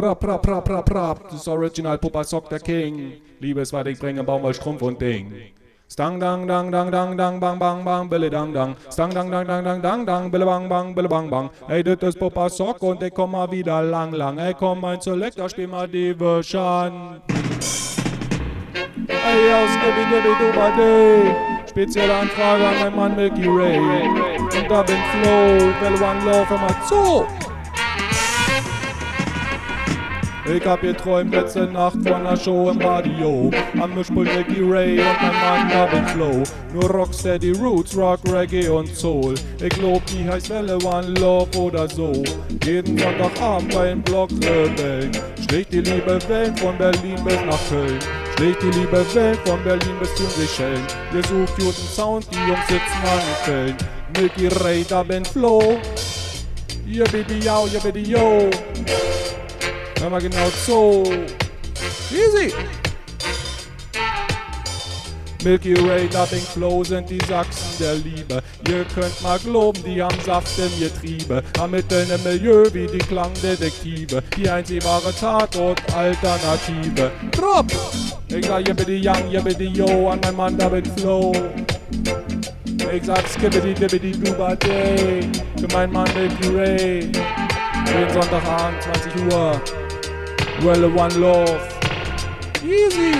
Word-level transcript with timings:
Prap, 0.00 0.20
prap, 0.20 0.40
prap, 0.40 0.64
prap, 0.64 0.86
prap, 0.86 1.28
das 1.28 1.48
Original 1.48 1.98
Puppa 1.98 2.22
Sock 2.22 2.48
der 2.48 2.60
King. 2.60 3.14
Liebes, 3.40 3.72
was 3.72 3.84
ich 3.88 3.98
bringe, 3.98 4.22
Baumwollstrumpf 4.22 4.80
und 4.80 5.00
Ding. 5.00 5.32
Stang 5.90 6.20
dang 6.20 6.46
dang 6.46 6.70
dang 6.70 6.92
dang 6.92 7.16
dang 7.16 7.40
bang 7.40 7.58
bang 7.58 7.84
bang 7.84 8.08
bille 8.08 8.30
dang 8.30 8.52
dang. 8.52 8.76
Stang 8.92 9.10
dang 9.10 9.28
dang 9.28 9.44
dang 9.44 9.64
dang 9.64 9.82
dang 9.82 10.06
dang 10.06 10.30
bille 10.30 10.46
bang 10.46 10.68
bang 10.68 10.94
bille 10.94 11.08
bang 11.08 11.28
bang. 11.28 11.50
Ey, 11.66 11.82
das 11.82 12.14
ist 12.14 12.20
Papa 12.20 12.48
Sock 12.48 12.80
und 12.84 13.02
ich 13.02 13.12
komm 13.12 13.32
mal 13.32 13.50
wieder 13.50 13.82
lang 13.82 14.12
lang. 14.12 14.38
Ey, 14.38 14.54
komm 14.54 14.82
mein 14.82 15.00
Selector, 15.00 15.48
spiel 15.48 15.66
mal 15.66 15.88
die 15.88 16.14
Version 16.14 17.20
Ey, 19.08 19.52
aus 19.52 19.74
Gibi 19.82 20.04
Gibi 20.14 20.32
Dubade 20.38 21.34
Spezielle 21.68 22.14
Anfrage 22.14 22.68
an 22.68 22.74
mein 22.82 22.94
Mann 22.94 23.16
Milky 23.16 23.48
Ray. 23.48 23.80
Und 23.80 24.70
da 24.70 24.80
bin 24.84 25.02
Flow, 25.10 25.72
Welle 25.82 26.00
One 26.08 26.24
Love, 26.24 26.54
immer 26.54 26.86
zu 26.86 27.47
ich 30.56 30.66
hab 30.66 30.80
geträumt 30.80 31.34
letzte 31.34 31.66
Nacht 31.66 31.96
von 32.02 32.12
einer 32.12 32.36
Show 32.36 32.70
im 32.70 32.80
Radio. 32.80 33.50
Am 33.80 33.94
Mischpult 33.94 34.34
Nicky 34.34 34.62
Ray 34.62 34.98
und 34.98 35.22
mein 35.22 35.40
Mann 35.40 35.68
David 35.68 36.08
Flow. 36.10 36.42
Nur 36.72 36.90
Rocksteady, 36.90 37.52
Roots, 37.52 37.96
Rock, 37.96 38.20
Reggae 38.30 38.68
und 38.68 38.94
Soul. 38.94 39.34
Ich 39.60 39.68
glaub, 39.70 40.04
die 40.06 40.28
heißt 40.28 40.50
Welle 40.50 40.78
One 40.84 41.08
Love 41.20 41.58
oder 41.58 41.88
so. 41.88 42.12
Jeden 42.64 42.96
Sonntagabend 42.98 43.74
beim 43.74 44.02
Block 44.02 44.30
Rebellen. 44.30 45.10
Schlägt 45.48 45.72
die 45.72 45.80
liebe 45.80 46.18
Welt 46.28 46.58
von 46.58 46.76
Berlin 46.78 47.16
bis 47.24 47.40
nach 47.46 47.68
Köln. 47.68 47.98
Schlägt 48.36 48.62
die 48.62 48.70
liebe 48.70 49.04
Welt 49.14 49.38
von 49.44 49.62
Berlin 49.64 49.98
bis 50.00 50.14
zu 50.14 50.24
Seychellen. 50.24 50.82
Ihr 51.14 51.22
sucht 51.24 51.56
guten 51.56 51.72
Sound, 51.72 52.26
die 52.32 52.48
Jungs 52.48 52.66
sitzen 52.68 53.02
an 53.04 53.18
den 53.18 53.44
Fällen. 53.44 53.76
Milky 54.16 54.48
Ray, 54.62 54.84
da 54.88 55.02
bin 55.02 55.24
Flow. 55.24 55.78
Ihr 56.86 57.04
Baby, 57.04 57.38
yo, 57.44 57.68
ihr 57.72 57.80
Baby, 57.80 58.02
yo. 58.02 58.50
Hör 60.00 60.10
mal 60.10 60.20
genau 60.20 60.50
so. 60.66 61.02
Easy. 62.10 62.52
Milky 65.44 65.74
Way, 65.74 66.08
Dubbing 66.08 66.40
Flow 66.40 66.84
sind 66.84 67.08
die 67.10 67.20
Sachsen 67.28 67.78
der 67.78 67.94
Liebe. 67.94 68.42
Ihr 68.68 68.84
könnt 68.94 69.22
mal 69.22 69.38
glauben, 69.38 69.82
die 69.84 70.02
haben 70.02 70.18
Saft 70.24 70.58
im 70.58 70.70
Getriebe. 70.80 71.42
Ermitteln 71.58 72.08
im 72.10 72.22
Milieu 72.22 72.64
wie 72.72 72.86
die 72.86 72.98
Klangdetektive. 72.98 74.22
Die 74.36 74.50
einzig 74.50 74.84
wahre 74.84 75.12
Tatort-Alternative. 75.14 77.10
Drop! 77.32 77.66
Ich 78.28 78.46
sag, 78.46 78.68
yibbidi 78.68 79.00
young, 79.00 79.30
yibbidi 79.30 79.68
yo, 79.68 80.10
an 80.10 80.20
mein 80.22 80.36
Mann 80.36 80.58
Dubbing 80.58 80.84
Flow. 80.96 81.32
Ich 82.92 83.04
sag, 83.04 83.26
skibbidi 83.28 83.74
dibbidi 83.74 84.12
duba 84.12 84.54
day. 84.56 85.28
Für 85.58 85.68
mein 85.72 85.92
Mann 85.92 86.08
Milky 86.14 86.48
Ray. 86.56 87.00
Den 87.86 88.10
Sonntagabend, 88.12 88.82
20 88.82 89.32
Uhr. 89.32 89.60
Well, 90.60 90.90
one 90.92 91.20
love. 91.20 91.68
Easy. 92.64 93.14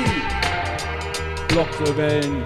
Blockrebellen. 1.46 2.42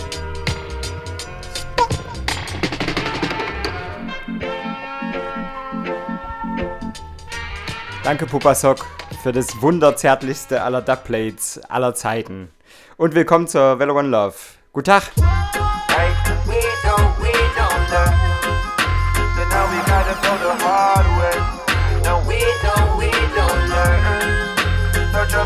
Danke, 8.05 8.27
Pupasock, 8.27 8.85
für 9.23 9.33
das 9.33 9.63
wunderzärtlichste 9.63 10.63
aller 10.63 10.83
Dubplates 10.83 11.59
aller 11.71 11.95
Zeiten. 11.95 12.51
Und 12.99 13.15
willkommen 13.15 13.49
zur 13.49 13.79
Velo 13.79 13.99
One 13.99 14.09
Love. 14.09 14.35
Guten 14.75 14.85
Tag. 14.85 15.11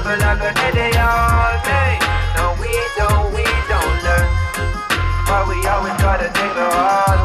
A 0.09 0.17
all 2.39 2.55
we 2.62 2.71
don't, 2.97 3.35
we 3.35 3.43
don't 3.67 3.97
learn. 4.07 4.29
But 5.27 5.48
we 5.48 5.67
always 5.67 5.97
gotta 6.01 6.31
take 6.31 6.55
the 6.55 6.69
hard 6.71 7.16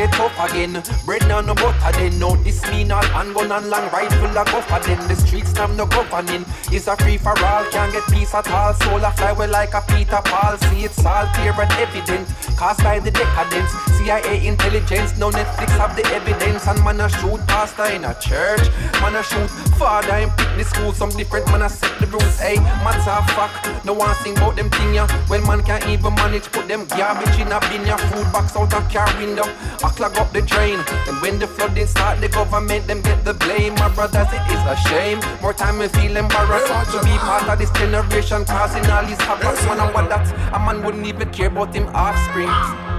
get 0.00 0.12
tough 0.12 0.50
again. 0.50 0.82
Bread 1.04 1.26
now 1.28 1.40
no 1.40 1.54
butter 1.54 1.92
then. 1.92 2.18
No, 2.18 2.36
this 2.36 2.62
mean 2.70 2.90
all 2.92 3.04
handgun 3.04 3.52
and 3.52 3.68
long 3.68 3.90
rifle 3.90 4.30
a 4.30 4.44
guffer 4.44 4.80
then. 4.86 5.00
The 5.08 5.16
streets 5.16 5.56
have 5.58 5.76
no 5.76 5.86
governing. 5.86 6.44
It's 6.72 6.86
a 6.86 6.96
free 6.96 7.18
for 7.18 7.36
all, 7.44 7.64
can't 7.70 7.92
get 7.92 8.04
peace 8.10 8.34
at 8.34 8.48
all. 8.50 8.72
Soul 8.74 9.04
a 9.04 9.10
fly 9.12 9.32
well 9.32 9.50
like 9.50 9.74
a 9.74 9.82
Peter 9.88 10.20
Paul. 10.24 10.56
See 10.58 10.84
it's 10.84 11.04
all 11.04 11.26
clear 11.34 11.52
and 11.52 11.72
evident. 11.84 12.28
Caused 12.56 12.82
by 12.82 12.98
the 12.98 13.10
decadence. 13.10 13.70
CIA 13.96 14.46
intelligence, 14.46 15.16
no 15.18 15.30
Netflix 15.30 15.70
have 15.76 15.96
the 15.96 16.06
evidence. 16.14 16.66
And 16.66 16.82
man 16.84 17.00
a 17.00 17.08
shoot 17.08 17.40
pastor 17.46 17.86
in 17.92 18.04
a 18.04 18.14
church. 18.20 18.64
Man 19.02 19.16
a 19.16 19.22
shoot 19.22 19.50
father 19.76 20.16
in 20.16 20.30
the 20.56 20.64
school. 20.64 20.92
Some 20.92 21.10
different 21.10 21.46
man 21.46 21.62
a 21.62 21.68
set 21.68 21.98
the 22.00 22.06
rules. 22.06 22.38
Hey, 22.38 22.56
matter 22.84 23.10
of 23.10 23.26
fact, 23.36 23.84
no 23.84 23.92
one 23.92 24.14
sing 24.16 24.36
about 24.36 24.56
them 24.56 24.70
thing 24.70 24.94
ya. 24.94 25.06
When 25.28 25.42
man 25.46 25.62
can't 25.62 25.86
even 25.88 26.14
manage, 26.14 26.50
put 26.52 26.68
them 26.68 26.86
garbage 26.86 27.38
in 27.38 27.52
a 27.52 27.60
bin 27.68 27.84
ya. 27.86 27.96
Food 27.96 28.32
box 28.32 28.56
out 28.56 28.72
a 28.72 28.80
car 28.92 29.08
window. 29.18 29.48
I 29.90 29.92
clog 29.92 30.16
up 30.18 30.32
the 30.32 30.42
drain. 30.42 30.78
And 31.08 31.20
when 31.20 31.40
the 31.40 31.48
flooding 31.48 31.86
start, 31.86 32.20
the 32.20 32.28
government 32.28 32.86
them 32.86 33.00
get 33.02 33.24
the 33.24 33.34
blame. 33.34 33.74
My 33.74 33.88
brothers, 33.88 34.28
it 34.30 34.44
is 34.46 34.62
a 34.70 34.76
shame. 34.86 35.18
More 35.42 35.52
time 35.52 35.78
we 35.78 35.88
feel 35.88 36.16
embarrassed 36.16 36.70
to 36.94 37.02
be 37.02 37.10
part 37.18 37.48
of 37.48 37.58
this 37.58 37.70
generation, 37.72 38.44
causing 38.44 38.86
all 38.86 39.04
these 39.04 39.20
havoc. 39.26 39.58
One 39.66 39.80
and 39.80 39.92
what 39.92 40.08
that 40.08 40.30
a 40.54 40.58
man 40.62 40.84
wouldn't 40.84 41.06
even 41.06 41.28
care 41.30 41.48
about 41.48 41.74
him 41.74 41.88
offspring. 41.90 42.46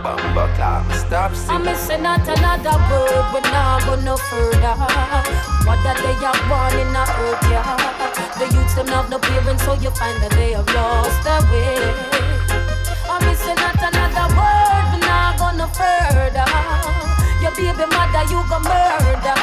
Bumba 0.03 0.52
clap, 0.59 0.84
stop 0.91 1.31
I'm 1.31 1.35
singing. 1.38 1.63
missing 1.63 2.06
out 2.06 2.28
another 2.28 2.75
word, 2.91 3.23
but 3.31 3.44
now 3.56 3.79
go 3.88 3.96
no 4.02 4.18
further. 4.18 4.75
What 5.63 5.79
that 5.88 5.96
they 6.03 6.18
are 6.28 6.41
born 6.52 6.75
in 6.75 6.91
a 6.91 7.03
earth, 7.08 7.44
yeah. 7.47 7.79
The 8.35 8.52
youths 8.52 8.75
them 8.75 8.88
have 8.88 9.09
no 9.09 9.19
parents, 9.19 9.63
so 9.63 9.73
you 9.79 9.91
find 9.91 10.19
that 10.22 10.31
they 10.35 10.52
have 10.59 10.68
lost 10.75 11.23
their 11.23 11.40
way. 11.47 11.79
I'm 13.08 13.22
missing 13.23 13.59
out 13.63 13.79
another 13.79 14.28
word, 14.35 14.60
further. 15.76 16.48
Your 17.42 17.52
baby 17.56 17.86
mother, 17.90 18.24
you 18.30 18.40
go 18.48 18.59
murder. 18.62 19.36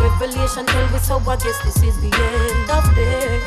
Revelation 0.00 0.64
tell 0.66 0.88
me 0.90 0.98
so, 0.98 1.18
I 1.18 1.36
guess 1.36 1.58
this 1.64 1.82
is 1.82 1.96
the 2.00 2.10
end 2.10 2.70
of 2.70 2.86
day. 2.94 3.40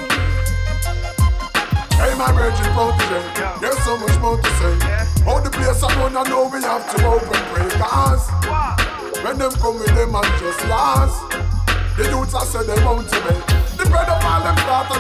Hey, 1.98 2.14
my 2.18 2.32
virgin 2.32 2.66
protege, 2.74 3.22
there's 3.62 3.78
so 3.84 3.98
much 3.98 4.18
more 4.20 4.38
to 4.38 4.50
say. 4.58 4.74
All 5.28 5.42
the 5.42 5.50
place 5.50 5.84
I 5.84 5.88
run, 6.02 6.18
I 6.18 6.24
know 6.24 6.50
we 6.50 6.62
have 6.62 6.86
to 6.96 7.06
open 7.06 7.42
pray. 7.54 7.70
Cause 7.80 8.30
when 9.24 9.38
them 9.38 9.52
come 9.52 9.78
with 9.80 9.94
them 9.96 10.16
and 10.16 10.40
just 10.40 10.62
last, 10.68 11.30
the 11.98 12.10
youths 12.10 12.34
I 12.34 12.44
say 12.44 12.64
they 12.66 12.84
want 12.84 13.08
to 13.10 13.20
make 13.26 13.61
spread 13.91 14.07
up 14.07 14.24
all 14.24 14.40
them 14.40 14.56
about 14.56 14.88
to 14.88 14.97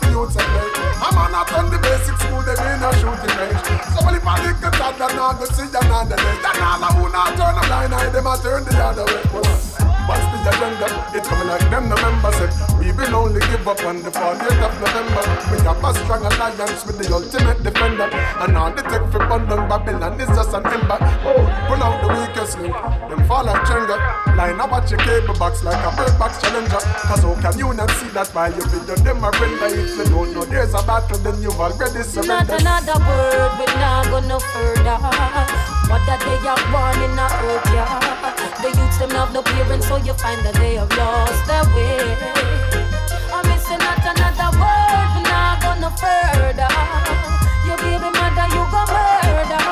the 0.00 0.08
youth 0.12 0.36
and 0.36 0.48
play. 0.52 0.68
A 1.00 1.08
man 1.16 1.32
on 1.56 1.64
the 1.72 1.78
basic 1.80 2.16
school, 2.20 2.44
they 2.44 2.56
mean 2.60 2.84
a 2.84 2.90
shooting 3.00 3.34
range. 3.40 3.60
Somebody 3.96 4.20
many 4.20 4.36
lick 4.44 4.60
a 4.60 4.70
chat, 4.76 4.94
they're 5.00 5.16
not 5.16 5.40
gonna 5.40 5.56
see 5.56 5.64
you 5.64 5.88
on 5.88 6.08
the 6.08 6.16
day. 6.16 6.36
They're 6.44 6.60
not 6.60 6.84
a 6.84 6.88
who 6.92 7.08
turn 7.32 7.56
a 7.56 7.62
blind 7.64 7.94
eye, 7.96 8.10
they 8.12 8.20
a 8.20 8.36
turn 8.36 8.64
the 8.64 8.72
other 8.76 9.04
way. 9.08 9.77
The 10.48 10.56
agenda? 10.56 10.88
It's 11.12 11.28
coming 11.28 11.48
like 11.48 11.68
them, 11.68 11.88
the 11.88 11.96
members 12.00 12.36
said. 12.36 12.52
We 12.80 12.92
will 12.92 13.14
only 13.16 13.40
give 13.52 13.68
up 13.68 13.84
on 13.84 14.02
the 14.02 14.10
40th 14.10 14.64
of 14.64 14.72
November. 14.80 15.24
We 15.52 15.60
have 15.60 15.84
a 15.84 15.90
strong 15.92 16.24
alliance 16.24 16.86
with 16.86 16.96
the 16.96 17.12
ultimate 17.12 17.62
defender. 17.62 18.08
And 18.40 18.56
all 18.56 18.72
the 18.72 18.82
tech 18.82 19.04
for 19.12 19.20
London, 19.28 19.68
Babylon 19.68 20.20
is 20.20 20.28
just 20.28 20.54
an 20.54 20.64
ember. 20.66 20.96
Oh, 21.28 21.44
pull 21.68 21.82
out 21.84 22.00
the 22.00 22.08
weakest 22.08 22.58
link. 22.60 22.72
Them 22.72 23.24
fall 23.28 23.44
like 23.44 23.60
Jenga. 23.68 23.96
Line 24.36 24.60
up 24.60 24.72
at 24.72 24.90
your 24.90 25.00
cable 25.00 25.36
box 25.36 25.62
like 25.64 25.84
a 25.84 25.90
bird 25.96 26.18
box 26.18 26.40
challenger. 26.40 26.80
Cause 26.80 27.22
how 27.22 27.34
can 27.40 27.58
you 27.58 27.74
not 27.74 27.90
see 27.90 28.08
that 28.16 28.28
while 28.32 28.52
you 28.52 28.64
video 28.72 28.96
them 28.96 29.24
a 29.24 29.30
render? 29.36 29.68
If 29.68 29.96
you 29.98 30.04
don't 30.04 30.32
know 30.32 30.44
there's 30.44 30.72
a 30.72 30.82
battle, 30.86 31.18
then 31.18 31.42
you've 31.42 31.60
already 31.60 32.02
surrendered. 32.02 32.64
Not 32.64 32.86
another 32.88 32.98
word, 33.04 33.50
but 33.58 33.70
now 33.76 34.02
go 34.04 34.20
no 34.20 34.38
further. 34.38 35.77
What 35.88 36.04
they 36.04 36.36
are 36.46 36.60
born 36.70 37.00
in 37.00 37.18
a 37.18 37.24
earth, 37.24 37.64
yeah. 37.72 38.60
The 38.60 38.68
youths 38.68 38.98
them 38.98 39.10
have 39.10 39.32
no 39.32 39.42
parents, 39.42 39.88
so 39.88 39.96
you 39.96 40.12
find 40.14 40.44
that 40.44 40.54
they 40.54 40.74
have 40.74 40.92
lost 41.00 41.46
their 41.48 41.64
way. 41.72 41.96
I'm 43.32 43.40
missing 43.48 43.80
out 43.80 44.04
another 44.04 44.52
word, 44.60 45.08
but 45.16 45.24
now 45.24 45.56
go 45.64 45.80
no 45.80 45.90
further. 45.96 46.68
Your 47.64 47.78
baby 47.80 48.10
mother, 48.20 48.46
you 48.52 48.62
go 48.68 48.84
murder. 48.92 49.64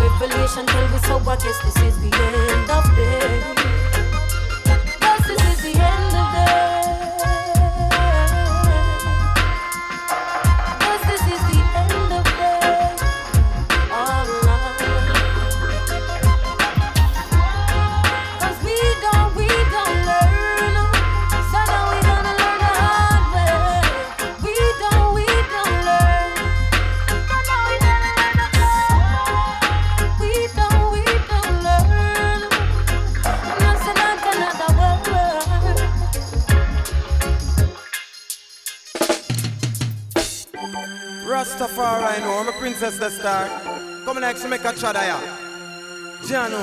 Revelation 0.00 0.64
tell 0.64 0.88
me 0.88 0.98
so, 1.04 1.20
I 1.20 1.36
guess 1.36 1.58
this 1.64 1.76
is 1.84 2.00
the 2.00 2.10
end 2.16 2.70
of 2.70 2.84
day. 2.96 3.71
Far 41.72 42.02
I 42.02 42.18
know, 42.18 42.38
I'm 42.38 42.48
a 42.48 42.52
princess 42.52 42.98
the 42.98 43.10
star. 43.10 43.48
Come 44.04 44.20
next, 44.20 44.46
make 44.48 44.64
a 44.64 44.72
try 44.72 45.06
ya. 45.06 45.18
Jano. 46.22 46.62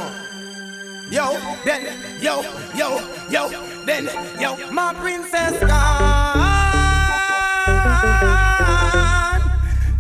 Yo, 1.11 1.33
then, 1.65 1.97
yo, 2.21 2.44
yo, 2.75 3.00
yo, 3.29 3.50
then, 3.85 4.06
yo, 4.39 4.56
my 4.71 4.94
princess 4.94 5.59
gone. 5.59 6.38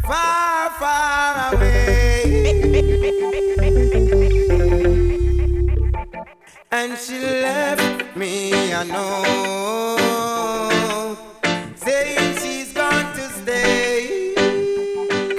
Far, 0.03 0.69
far 0.79 1.53
away. 1.55 2.45
And 6.71 6.97
she 6.97 7.19
left 7.19 8.15
me, 8.15 8.73
I 8.73 8.83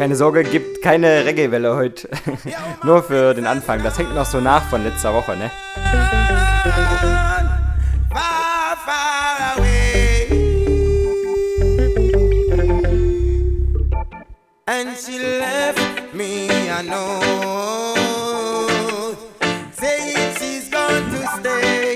Keine 0.01 0.17
Sorge, 0.17 0.45
gibt 0.45 0.81
keine 0.81 1.27
Reggae-Welle 1.27 1.77
heute. 1.77 2.09
Nur 2.85 3.03
für 3.03 3.35
den 3.35 3.47
Anfang. 3.47 3.83
Das 3.83 3.99
hängt 3.99 4.15
noch 4.15 4.25
so 4.25 4.41
nach 4.41 4.63
von 4.71 4.83
letzter 4.83 5.13
Woche, 5.13 5.37
ne? 5.37 5.51
And 14.65 14.97
she 14.97 15.19
left 15.19 16.15
me, 16.15 16.49
know. 16.83 17.21
Saying 19.73 20.35
she's 20.39 20.71
going 20.71 21.11
to 21.11 21.27
stay. 21.41 21.90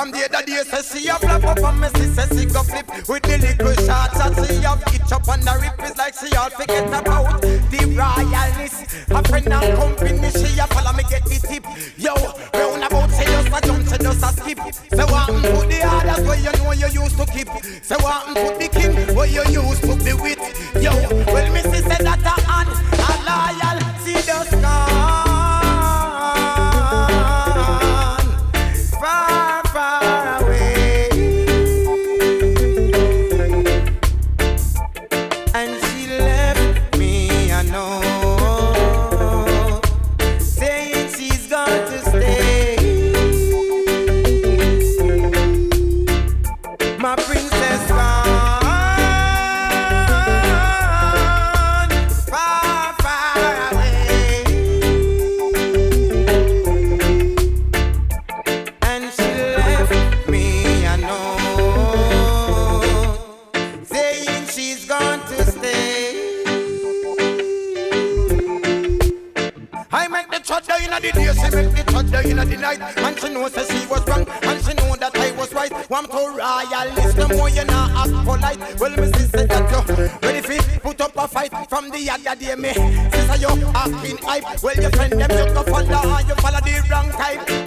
From 0.00 0.12
the 0.12 0.24
other 0.24 0.42
day, 0.46 0.64
say 0.64 0.80
she 0.80 1.08
a 1.08 1.14
flap 1.16 1.44
up 1.44 1.62
on 1.62 1.78
me, 1.78 1.88
she 1.92 2.08
say 2.16 2.24
she 2.32 2.46
go 2.46 2.62
flip 2.62 2.88
with 3.06 3.20
the 3.20 3.36
little 3.36 3.76
shots 3.84 4.16
that 4.16 4.32
she 4.48 4.56
have 4.64 4.80
itch 4.96 5.12
up 5.12 5.28
on 5.28 5.44
the 5.44 5.52
rip. 5.60 5.76
It's 5.84 5.98
like 5.98 6.16
she 6.16 6.34
all 6.40 6.48
forget 6.48 6.88
about 6.88 7.42
the 7.42 7.84
royalness. 7.92 8.80
A 9.12 9.20
friend 9.28 9.52
and 9.52 9.76
company, 9.76 10.30
she 10.32 10.56
a 10.56 10.64
follow 10.72 10.96
me 10.96 11.04
get 11.04 11.20
the 11.28 11.36
tip. 11.36 11.68
Yo, 12.00 12.16
round 12.56 12.80
about 12.80 13.10
say 13.10 13.28
just 13.28 13.52
a 13.52 13.60
jump, 13.60 13.84
say 13.84 13.98
just 14.00 14.24
a 14.24 14.30
skip. 14.40 14.60
Say 14.72 15.04
what 15.04 15.28
put 15.28 15.68
the 15.68 15.84
others 15.84 16.24
where 16.24 16.40
you 16.40 16.52
know 16.64 16.72
you 16.72 16.88
used 16.96 17.18
to 17.20 17.26
keep. 17.28 17.52
Say 17.84 18.00
what 18.00 18.24
put 18.32 18.56
the 18.56 18.68
king 18.72 18.96
where 19.12 19.28
you 19.28 19.44
used 19.52 19.84
to 19.84 20.00
be 20.00 20.16
with. 20.16 20.40
Yo, 20.80 20.96
well 21.28 21.48
me 21.52 21.60
see 21.60 21.84
say 21.84 22.00
that 22.00 22.24
a 22.24 22.34
hand, 22.48 22.72
a 23.04 23.12
loyal, 23.28 23.76
she 24.00 24.16
just 24.24 24.52
gone. 24.64 24.99
The 82.04 82.10
other 82.10 82.34
day, 82.36 82.54
me. 82.54 82.72
Sister 82.72 83.36
you 83.36 83.66
acting 83.74 84.18
hype. 84.18 84.62
Well, 84.62 84.76
your 84.76 84.90
friend 84.90 85.12
them 85.12 85.30
you 85.30 85.54
go 85.54 85.62
follow, 85.64 86.16
and 86.16 86.28
you 86.28 86.34
follow 86.36 86.60
the 86.60 86.88
wrong 86.90 87.10
type. 87.10 87.59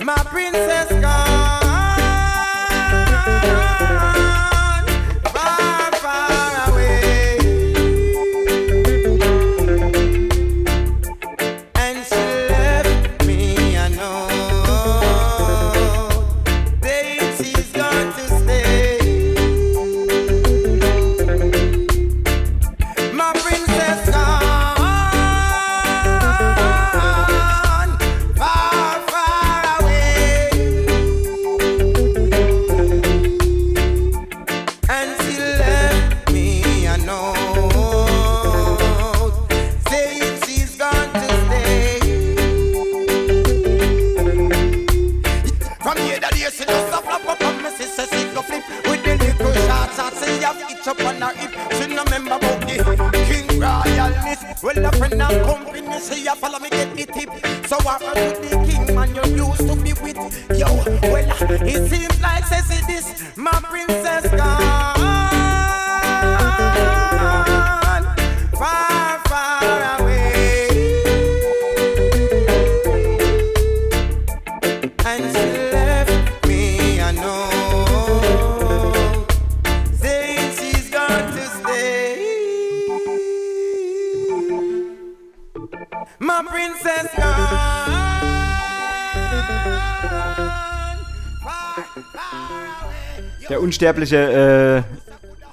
Der 93.50 93.62
unsterbliche 93.62 94.86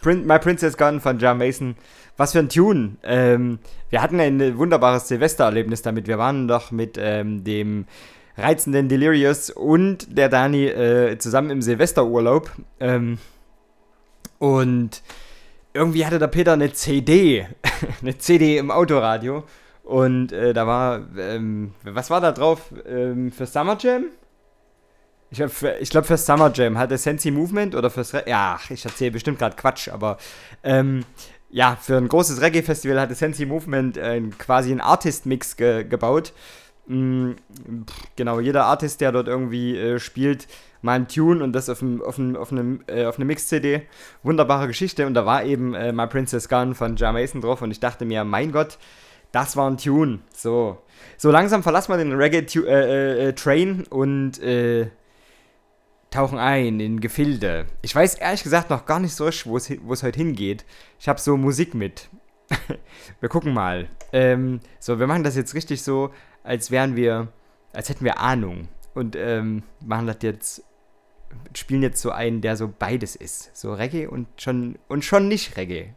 äh, 0.04 0.10
My 0.14 0.38
Princess 0.38 0.76
Gun 0.76 1.00
von 1.00 1.18
John 1.18 1.38
Mason. 1.38 1.76
Was 2.16 2.32
für 2.32 2.38
ein 2.40 2.48
Tune. 2.48 2.96
Ähm, 3.02 3.58
wir 3.88 4.02
hatten 4.02 4.20
ein 4.20 4.58
wunderbares 4.58 5.08
Silvestererlebnis 5.08 5.82
damit. 5.82 6.06
Wir 6.06 6.18
waren 6.18 6.48
doch 6.48 6.70
mit 6.70 6.98
ähm, 7.00 7.44
dem 7.44 7.86
reizenden 8.36 8.88
Delirious 8.88 9.50
und 9.50 10.16
der 10.16 10.28
Dani 10.28 10.66
äh, 10.66 11.18
zusammen 11.18 11.50
im 11.50 11.62
Silvesterurlaub. 11.62 12.50
Ähm, 12.78 13.18
und 14.38 15.02
irgendwie 15.72 16.04
hatte 16.04 16.18
der 16.18 16.28
Peter 16.28 16.52
eine 16.52 16.72
CD, 16.72 17.46
eine 18.02 18.18
CD 18.18 18.58
im 18.58 18.70
Autoradio. 18.70 19.44
Und 19.82 20.32
äh, 20.32 20.52
da 20.52 20.66
war, 20.66 21.00
ähm, 21.18 21.74
was 21.82 22.10
war 22.10 22.20
da 22.20 22.32
drauf? 22.32 22.72
Ähm, 22.86 23.32
für 23.32 23.46
Summer 23.46 23.76
Jam? 23.80 24.04
Ich 25.30 25.36
glaube, 25.36 25.50
für, 25.50 25.76
glaub 25.88 26.06
für 26.06 26.16
Summer 26.16 26.50
Jam 26.52 26.76
hatte 26.76 26.98
Sensi 26.98 27.30
Movement 27.30 27.74
oder 27.76 27.88
fürs 27.88 28.12
Re 28.14 28.24
Ja, 28.26 28.58
ich 28.68 28.84
erzähle 28.84 29.12
bestimmt 29.12 29.38
gerade 29.38 29.54
Quatsch, 29.54 29.88
aber 29.88 30.18
ähm, 30.64 31.04
ja, 31.50 31.76
für 31.80 31.96
ein 31.96 32.08
großes 32.08 32.40
Reggae-Festival 32.40 33.00
hatte 33.00 33.14
Sensi 33.14 33.46
Movement 33.46 33.96
äh, 33.96 34.20
quasi 34.38 34.70
einen 34.72 34.80
Artist-Mix 34.80 35.56
ge 35.56 35.84
gebaut. 35.84 36.32
Pff, 36.88 37.36
genau, 38.16 38.40
jeder 38.40 38.64
Artist, 38.64 39.00
der 39.00 39.12
dort 39.12 39.28
irgendwie 39.28 39.76
äh, 39.76 40.00
spielt, 40.00 40.48
mal 40.82 40.94
einen 40.94 41.08
Tune 41.08 41.44
und 41.44 41.52
das 41.52 41.68
auf, 41.68 41.80
dem, 41.80 42.02
auf, 42.02 42.16
dem, 42.16 42.36
auf, 42.36 42.50
einem, 42.50 42.82
äh, 42.88 43.04
eine 43.04 43.24
Mix-CD. 43.24 43.82
Wunderbare 44.24 44.66
Geschichte 44.66 45.06
und 45.06 45.14
da 45.14 45.26
war 45.26 45.44
eben 45.44 45.74
äh, 45.74 45.92
My 45.92 46.08
Princess 46.08 46.48
Gun 46.48 46.74
von 46.74 46.96
Jar 46.96 47.12
Mason 47.12 47.40
drauf 47.40 47.62
und 47.62 47.70
ich 47.70 47.78
dachte 47.78 48.04
mir, 48.04 48.24
mein 48.24 48.50
Gott, 48.50 48.78
das 49.30 49.56
war 49.56 49.70
ein 49.70 49.76
Tune. 49.76 50.18
So, 50.34 50.78
so 51.16 51.30
langsam 51.30 51.62
verlassen 51.62 51.92
wir 51.92 51.98
den 51.98 52.12
Reggae-Train 52.12 52.66
äh, 52.66 53.28
äh, 53.28 53.32
Train 53.34 53.84
und 53.88 54.42
äh, 54.42 54.88
tauchen 56.10 56.38
ein 56.38 56.80
in 56.80 57.00
Gefilde. 57.00 57.66
Ich 57.82 57.94
weiß 57.94 58.16
ehrlich 58.16 58.42
gesagt 58.42 58.70
noch 58.70 58.86
gar 58.86 58.98
nicht 58.98 59.14
so, 59.14 59.26
wo 59.44 59.56
es 59.56 60.02
heute 60.02 60.18
hingeht. 60.18 60.64
Ich 60.98 61.08
habe 61.08 61.20
so 61.20 61.36
Musik 61.36 61.74
mit. 61.74 62.08
wir 63.20 63.28
gucken 63.28 63.54
mal. 63.54 63.88
Ähm, 64.12 64.60
so, 64.78 64.98
wir 64.98 65.06
machen 65.06 65.22
das 65.22 65.36
jetzt 65.36 65.54
richtig 65.54 65.82
so, 65.82 66.10
als 66.42 66.70
wären 66.70 66.96
wir, 66.96 67.28
als 67.72 67.88
hätten 67.88 68.04
wir 68.04 68.18
Ahnung. 68.18 68.68
Und 68.94 69.14
ähm, 69.16 69.62
machen 69.80 70.08
das 70.08 70.16
jetzt, 70.22 70.64
spielen 71.54 71.82
jetzt 71.82 72.02
so 72.02 72.10
einen, 72.10 72.40
der 72.40 72.56
so 72.56 72.72
beides 72.76 73.14
ist. 73.14 73.56
So 73.56 73.72
Reggae 73.72 74.06
und 74.06 74.26
schon, 74.40 74.78
und 74.88 75.04
schon 75.04 75.28
nicht 75.28 75.56
Reggae. 75.56 75.94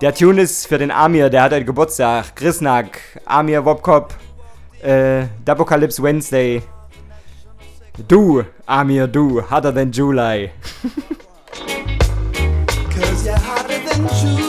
Der 0.00 0.14
Tune 0.14 0.42
ist 0.42 0.66
für 0.66 0.76
den 0.76 0.90
Amir, 0.90 1.30
der 1.30 1.44
hat 1.44 1.52
heute 1.52 1.64
Geburtstag. 1.64 2.36
Grisnack, 2.36 3.00
Amir 3.24 3.64
Wobkop, 3.64 4.14
äh, 4.82 5.24
Dapocalypse 5.44 6.02
Wednesday. 6.02 6.62
Du, 8.08 8.44
Amir, 8.66 9.06
du, 9.06 9.40
hotter 9.50 9.72
than 9.72 9.90
July. 9.90 10.50
Cause 12.90 13.24
you're 13.24 13.38
hotter 13.38 13.78
than 13.88 14.06
July. 14.20 14.43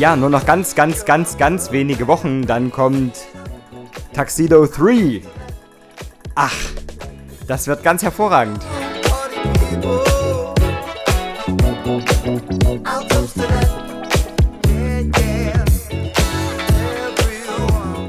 Ja, 0.00 0.16
nur 0.16 0.30
noch 0.30 0.46
ganz, 0.46 0.74
ganz, 0.74 1.04
ganz, 1.04 1.36
ganz 1.36 1.72
wenige 1.72 2.06
Wochen, 2.06 2.46
dann 2.46 2.70
kommt 2.70 3.26
Tuxedo 4.14 4.66
3. 4.66 5.20
Ach, 6.34 6.54
das 7.46 7.66
wird 7.66 7.82
ganz 7.82 8.02
hervorragend. 8.02 8.64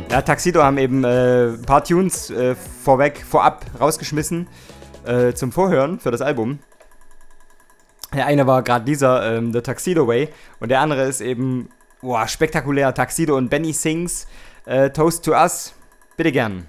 Ja, 0.10 0.22
Tuxedo 0.22 0.64
haben 0.64 0.78
eben 0.78 1.04
äh, 1.04 1.48
ein 1.48 1.62
paar 1.64 1.84
Tunes 1.84 2.30
äh, 2.30 2.56
vorweg, 2.56 3.22
vorab 3.30 3.66
rausgeschmissen 3.82 4.48
äh, 5.04 5.34
zum 5.34 5.52
Vorhören 5.52 6.00
für 6.00 6.12
das 6.12 6.22
Album. 6.22 6.60
Der 8.14 8.28
eine 8.28 8.48
war 8.48 8.64
gerade 8.64 8.86
dieser, 8.86 9.36
ähm, 9.36 9.52
The 9.52 9.60
Tuxedo 9.60 10.08
Way, 10.08 10.30
und 10.62 10.70
der 10.70 10.80
andere 10.80 11.04
ist 11.04 11.20
eben 11.20 11.68
Boah, 12.02 12.28
spektakulär. 12.28 12.94
Taxido 12.94 13.38
und 13.38 13.50
Benny 13.50 13.74
Sings. 13.74 14.26
Äh, 14.66 14.90
Toast 14.90 15.24
to 15.26 15.32
Us. 15.34 15.74
Bitte 16.18 16.32
gern. 16.32 16.66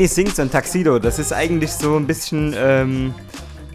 Benny 0.00 0.08
singt 0.08 0.34
so 0.34 0.40
ein 0.40 0.50
Taxido. 0.50 0.98
Das 0.98 1.18
ist 1.18 1.30
eigentlich 1.30 1.70
so 1.72 1.94
ein 1.94 2.06
bisschen 2.06 2.54
ähm, 2.56 3.14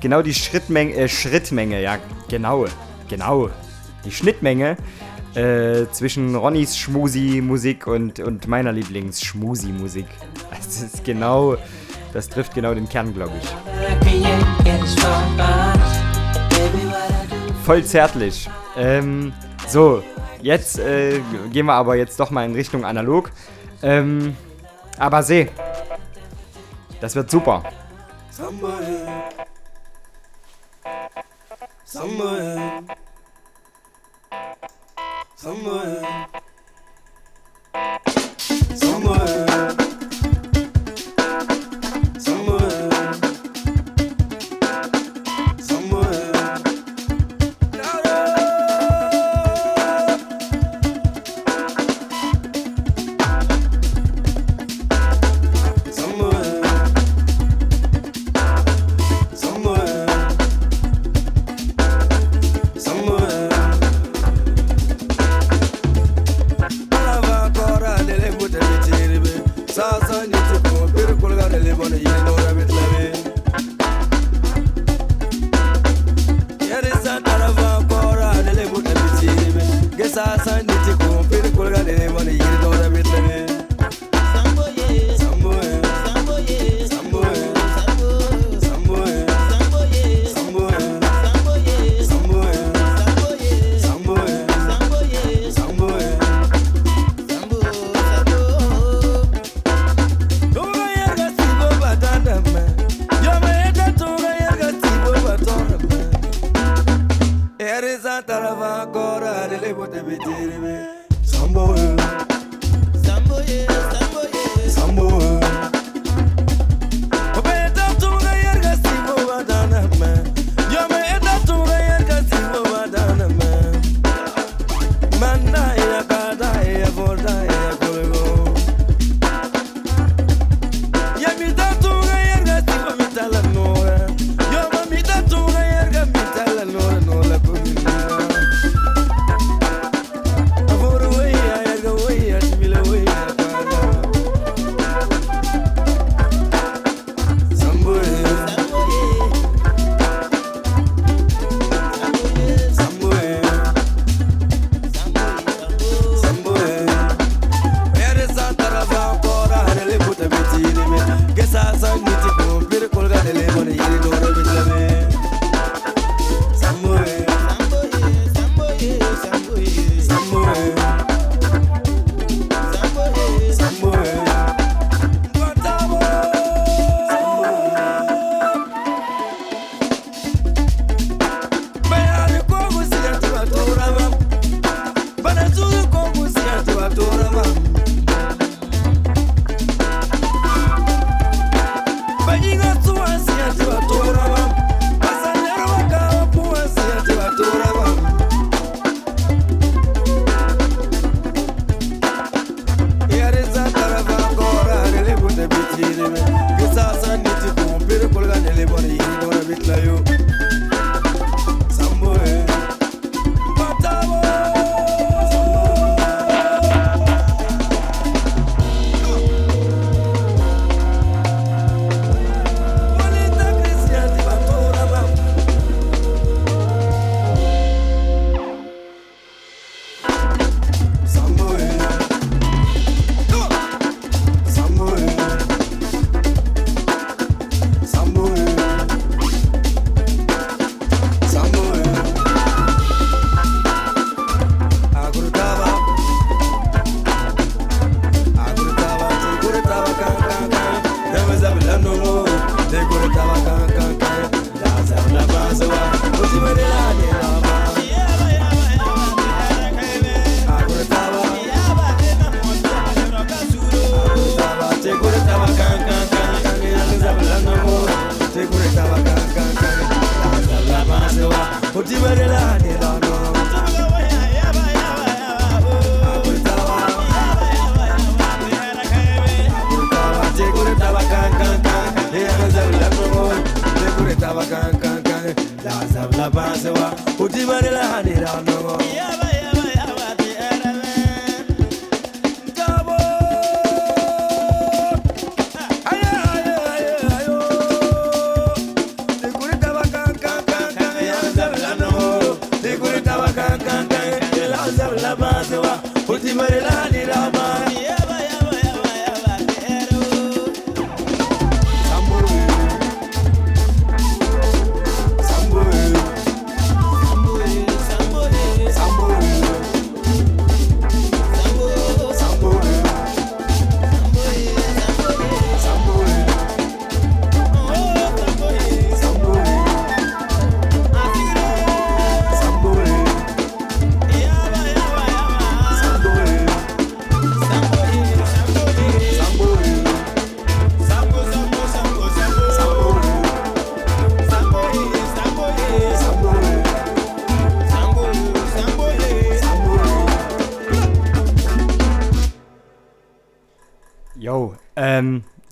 genau 0.02 0.24
die 0.24 0.34
Schrittmenge, 0.34 0.96
äh, 0.96 1.08
Schrittmenge, 1.08 1.80
ja, 1.84 2.00
genau, 2.28 2.66
genau. 3.08 3.52
Die 4.04 4.10
Schnittmenge 4.10 4.76
äh, 5.36 5.86
zwischen 5.92 6.34
Ronnys 6.34 6.80
Schmusi-Musik 6.80 7.86
und, 7.86 8.20
und 8.22 8.48
meiner 8.48 8.72
Lieblings-Schmusi-Musik. 8.72 10.08
Das 10.50 10.82
ist 10.82 11.06
genau, 11.06 11.58
das 12.12 12.28
trifft 12.28 12.56
genau 12.56 12.74
den 12.74 12.90
Kern, 12.90 13.14
glaube 13.14 13.34
ich. 13.40 13.48
Voll 17.64 17.84
zärtlich. 17.84 18.50
Ähm, 18.76 19.32
so, 19.68 20.02
jetzt 20.42 20.80
äh, 20.80 21.20
gehen 21.52 21.68
wir 21.68 21.74
aber 21.74 21.96
jetzt 21.98 22.20
doch 22.20 22.32
mal 22.32 22.46
in 22.46 22.56
Richtung 22.56 22.84
analog. 22.84 23.30
Ähm, 23.84 24.36
aber 24.98 25.22
seh. 25.22 25.50
Das 27.00 27.16
wird 27.16 27.30
super. 27.30 27.64
Summer 28.32 28.80
help. 28.80 29.46
Summer 38.76 39.26
help. 39.26 39.85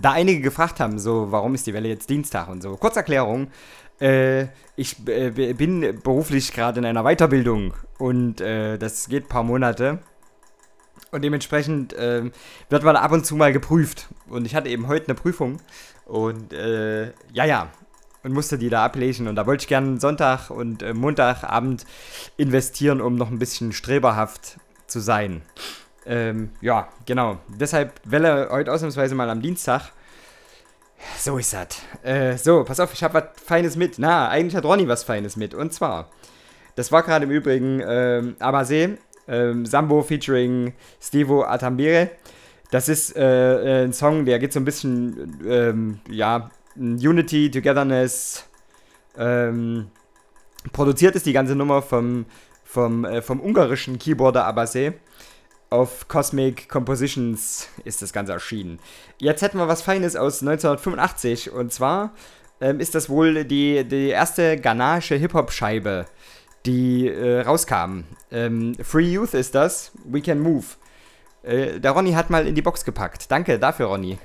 Da 0.03 0.11
einige 0.11 0.41
gefragt 0.41 0.79
haben, 0.79 0.99
so, 0.99 1.31
warum 1.31 1.55
ist 1.55 1.65
die 1.65 1.73
Welle 1.73 1.87
jetzt 1.87 2.09
Dienstag 2.09 2.49
und 2.49 2.61
so. 2.61 2.75
Kurzerklärung. 2.75 3.47
Äh, 3.99 4.47
ich 4.75 5.07
äh, 5.07 5.53
bin 5.53 6.01
beruflich 6.03 6.51
gerade 6.51 6.79
in 6.79 6.85
einer 6.85 7.03
Weiterbildung 7.03 7.73
und 7.99 8.41
äh, 8.41 8.77
das 8.77 9.07
geht 9.07 9.25
ein 9.25 9.29
paar 9.29 9.43
Monate. 9.43 9.99
Und 11.11 11.21
dementsprechend 11.21 11.93
wird 11.93 12.83
man 12.83 12.95
ab 12.95 13.11
und 13.11 13.23
zu 13.23 13.35
mal 13.35 13.53
geprüft. 13.53 14.07
Und 14.29 14.47
ich 14.47 14.55
hatte 14.55 14.69
eben 14.69 14.87
heute 14.87 15.09
eine 15.09 15.13
Prüfung. 15.13 15.59
Und 16.07 16.51
ja, 16.51 17.45
ja. 17.45 17.69
Und 18.23 18.33
musste 18.33 18.57
die 18.57 18.69
da 18.69 18.83
ablesen. 18.83 19.27
Und 19.27 19.35
da 19.35 19.45
wollte 19.45 19.61
ich 19.61 19.67
gerne 19.67 19.99
Sonntag 19.99 20.49
und 20.49 20.83
Montagabend 20.95 21.85
investieren, 22.37 22.99
um 22.99 23.15
noch 23.15 23.29
ein 23.29 23.37
bisschen 23.37 23.73
streberhaft 23.73 24.57
zu 24.87 24.99
sein. 24.99 25.43
Ähm, 26.05 26.51
ja, 26.61 26.87
genau. 27.05 27.37
Deshalb 27.47 27.93
Welle 28.03 28.49
heute 28.51 28.71
ausnahmsweise 28.71 29.15
mal 29.15 29.29
am 29.29 29.41
Dienstag. 29.41 29.91
So 31.17 31.37
ist 31.37 31.53
das. 31.53 31.67
Äh, 32.03 32.37
so, 32.37 32.63
pass 32.63 32.79
auf, 32.79 32.93
ich 32.93 33.03
habe 33.03 33.15
was 33.15 33.43
Feines 33.45 33.75
mit. 33.75 33.99
Na, 33.99 34.29
eigentlich 34.29 34.55
hat 34.55 34.65
Ronny 34.65 34.87
was 34.87 35.03
Feines 35.03 35.35
mit. 35.35 35.53
Und 35.53 35.73
zwar, 35.73 36.09
das 36.75 36.91
war 36.91 37.03
gerade 37.03 37.25
im 37.25 37.31
Übrigen 37.31 37.81
ähm, 37.85 38.35
Abase, 38.39 38.97
ähm, 39.27 39.65
Sambo 39.65 40.01
featuring 40.01 40.73
Stevo 41.01 41.43
Atambere. 41.43 42.11
Das 42.71 42.89
ist 42.89 43.15
äh, 43.15 43.81
äh, 43.81 43.83
ein 43.83 43.93
Song, 43.93 44.25
der 44.25 44.39
geht 44.39 44.51
so 44.51 44.59
ein 44.59 44.65
bisschen, 44.65 45.39
ähm, 45.47 45.99
ja, 46.09 46.49
Unity, 46.75 47.51
Togetherness. 47.51 48.45
Ähm, 49.15 49.91
produziert 50.71 51.15
ist 51.15 51.25
die 51.25 51.33
ganze 51.33 51.55
Nummer 51.55 51.83
vom, 51.83 52.25
vom, 52.63 53.05
äh, 53.05 53.21
vom 53.21 53.39
ungarischen 53.39 53.99
Keyboarder 53.99 54.45
Abase. 54.45 54.95
Auf 55.73 56.07
Cosmic 56.07 56.69
Compositions 56.69 57.67
ist 57.83 58.03
das 58.03 58.13
Ganze 58.13 58.31
erschienen. 58.31 58.77
Jetzt 59.17 59.41
hätten 59.41 59.57
wir 59.57 59.67
was 59.67 59.81
Feines 59.81 60.15
aus 60.15 60.41
1985 60.41 61.49
und 61.49 61.73
zwar 61.73 62.11
ähm, 62.61 62.79
ist 62.79 62.93
das 62.93 63.09
wohl 63.09 63.43
die, 63.43 63.83
die 63.83 64.09
erste 64.09 64.57
ghanaische 64.57 65.15
Hip-Hop-Scheibe, 65.15 66.05
die 66.67 67.07
äh, 67.07 67.41
rauskam. 67.41 68.01
Ähm, 68.29 68.75
Free 68.83 69.13
Youth 69.13 69.33
ist 69.33 69.55
das, 69.55 69.91
We 70.05 70.21
Can 70.21 70.41
Move. 70.41 70.65
Äh, 71.41 71.79
der 71.79 71.89
Ronny 71.89 72.11
hat 72.11 72.29
mal 72.29 72.45
in 72.45 72.53
die 72.53 72.61
Box 72.61 72.85
gepackt. 72.85 73.31
Danke 73.31 73.57
dafür, 73.57 73.87
Ronny. 73.87 74.19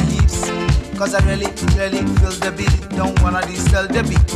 Hips. 0.00 0.50
Cause 0.98 1.14
I 1.14 1.24
really, 1.24 1.46
really 1.76 2.04
feel 2.20 2.36
the 2.44 2.52
beat, 2.56 2.96
don't 2.96 3.20
wanna 3.22 3.40
distill 3.42 3.86
the 3.88 4.02
beat. 4.04 4.30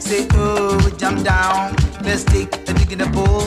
Say, 0.00 0.26
oh, 0.34 0.78
jump 0.98 1.24
down, 1.24 1.76
let's 2.02 2.24
take 2.24 2.54
a 2.68 2.72
dig 2.72 2.92
in 2.92 2.98
the 2.98 3.06
pool. 3.12 3.44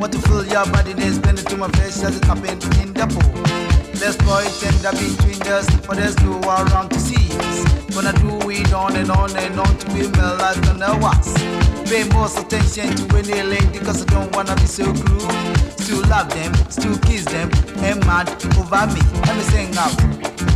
Want 0.00 0.12
to 0.12 0.18
feel 0.28 0.44
your 0.44 0.66
body, 0.72 0.92
there's 0.92 1.18
been 1.18 1.36
to 1.36 1.56
my 1.56 1.68
flesh 1.68 2.02
as 2.02 2.16
it 2.16 2.24
happen 2.24 2.58
in 2.80 2.92
the 2.92 3.06
pool. 3.08 3.76
Let's 4.00 4.16
point 4.16 4.52
tender 4.60 4.92
between 4.92 5.40
us, 5.52 5.66
but 5.86 5.96
there's 5.96 6.16
no 6.20 6.38
one 6.44 6.70
around 6.70 6.90
to 6.90 7.00
see 7.00 7.32
us. 7.38 7.64
Gonna 7.94 8.12
do 8.12 8.50
it 8.50 8.72
on 8.72 8.94
and 8.94 9.10
on 9.10 9.34
and 9.36 9.58
on 9.58 9.78
to 9.78 9.86
be 9.88 10.08
melt 10.16 10.38
like 10.40 10.60
gonna. 10.62 10.86
Pay 11.86 12.04
most 12.12 12.38
attention 12.38 12.94
to 12.96 13.16
any 13.16 13.42
lady 13.42 13.78
cause 13.78 14.02
I 14.02 14.06
don't 14.06 14.34
wanna 14.34 14.54
be 14.56 14.66
so 14.66 14.84
cruel. 14.92 15.30
Still 15.78 16.02
love 16.08 16.28
them, 16.30 16.52
still 16.68 16.98
kiss 16.98 17.24
them, 17.24 17.48
and 17.78 18.04
mad 18.04 18.28
over 18.58 18.86
me. 18.92 19.00
Let 19.24 19.36
me 19.36 19.42
sing 19.44 19.76
out. 19.78 20.55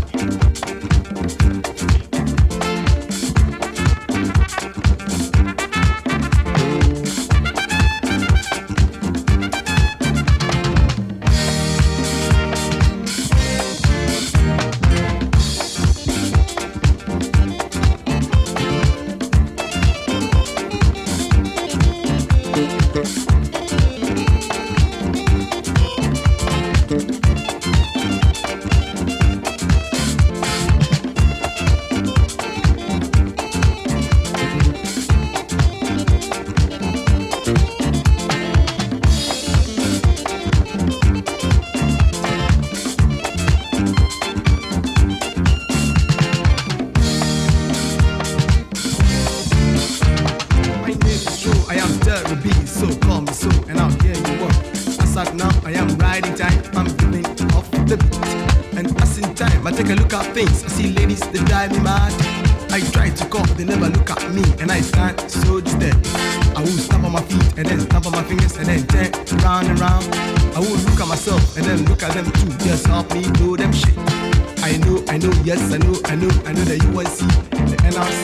Yes, 75.50 75.72
I 75.72 75.78
know, 75.78 75.98
I 76.04 76.14
know, 76.14 76.30
I 76.46 76.52
know 76.52 76.62
the 76.62 76.78
UNC, 76.94 77.18
the 77.50 77.76
NRC, 77.90 78.22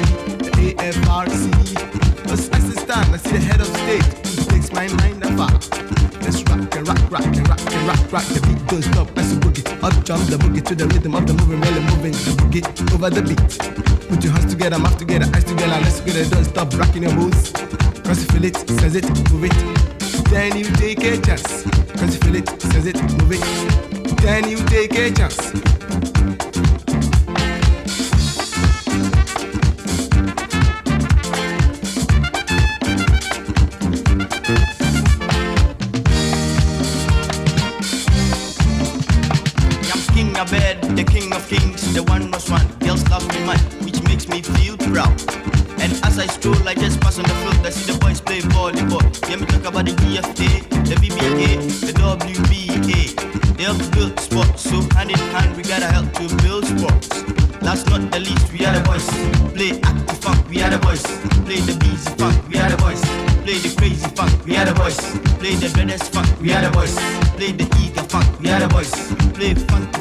the 0.54 0.74
AFRC. 0.78 1.50
But 2.22 2.38
as 2.54 2.64
it 2.70 2.78
stand, 2.78 3.14
I 3.14 3.16
see 3.16 3.32
the 3.32 3.40
head 3.40 3.60
of 3.60 3.66
state 3.82 4.06
takes 4.46 4.70
my 4.70 4.86
mind 5.02 5.24
afar. 5.24 5.50
Ah. 5.50 5.58
Let's 6.22 6.38
rock 6.46 6.70
and 6.76 6.86
rock, 6.86 7.02
rock 7.10 7.26
and 7.26 7.48
rock 7.48 7.60
and 7.66 7.82
rock, 7.90 8.12
rock. 8.14 8.26
The 8.30 8.40
beat 8.46 8.62
don't 8.70 8.82
stop 8.82 9.18
as 9.18 9.32
a 9.32 9.36
boogie. 9.42 9.66
Up 9.82 9.96
jump 10.04 10.22
the 10.30 10.36
boogie 10.36 10.62
to 10.66 10.74
the 10.76 10.86
rhythm 10.86 11.16
of 11.16 11.26
the 11.26 11.34
moving, 11.34 11.60
really 11.62 11.82
moving 11.90 12.12
the 12.12 12.32
boogie 12.38 12.94
over 12.94 13.10
the 13.10 13.22
beat. 13.22 13.42
Put 14.08 14.22
your 14.22 14.32
hands 14.32 14.46
together, 14.52 14.78
mouth 14.78 14.96
together, 14.96 15.26
eyes 15.34 15.42
together, 15.42 15.78
let's 15.82 15.98
together. 15.98 16.30
Don't 16.30 16.44
stop 16.44 16.78
rocking 16.78 17.02
your 17.02 17.14
moves. 17.14 17.50
Cause 18.06 18.22
you 18.22 18.28
feel 18.30 18.44
it, 18.44 18.56
says 18.78 18.94
it, 18.94 19.06
move 19.32 19.50
it. 19.50 19.65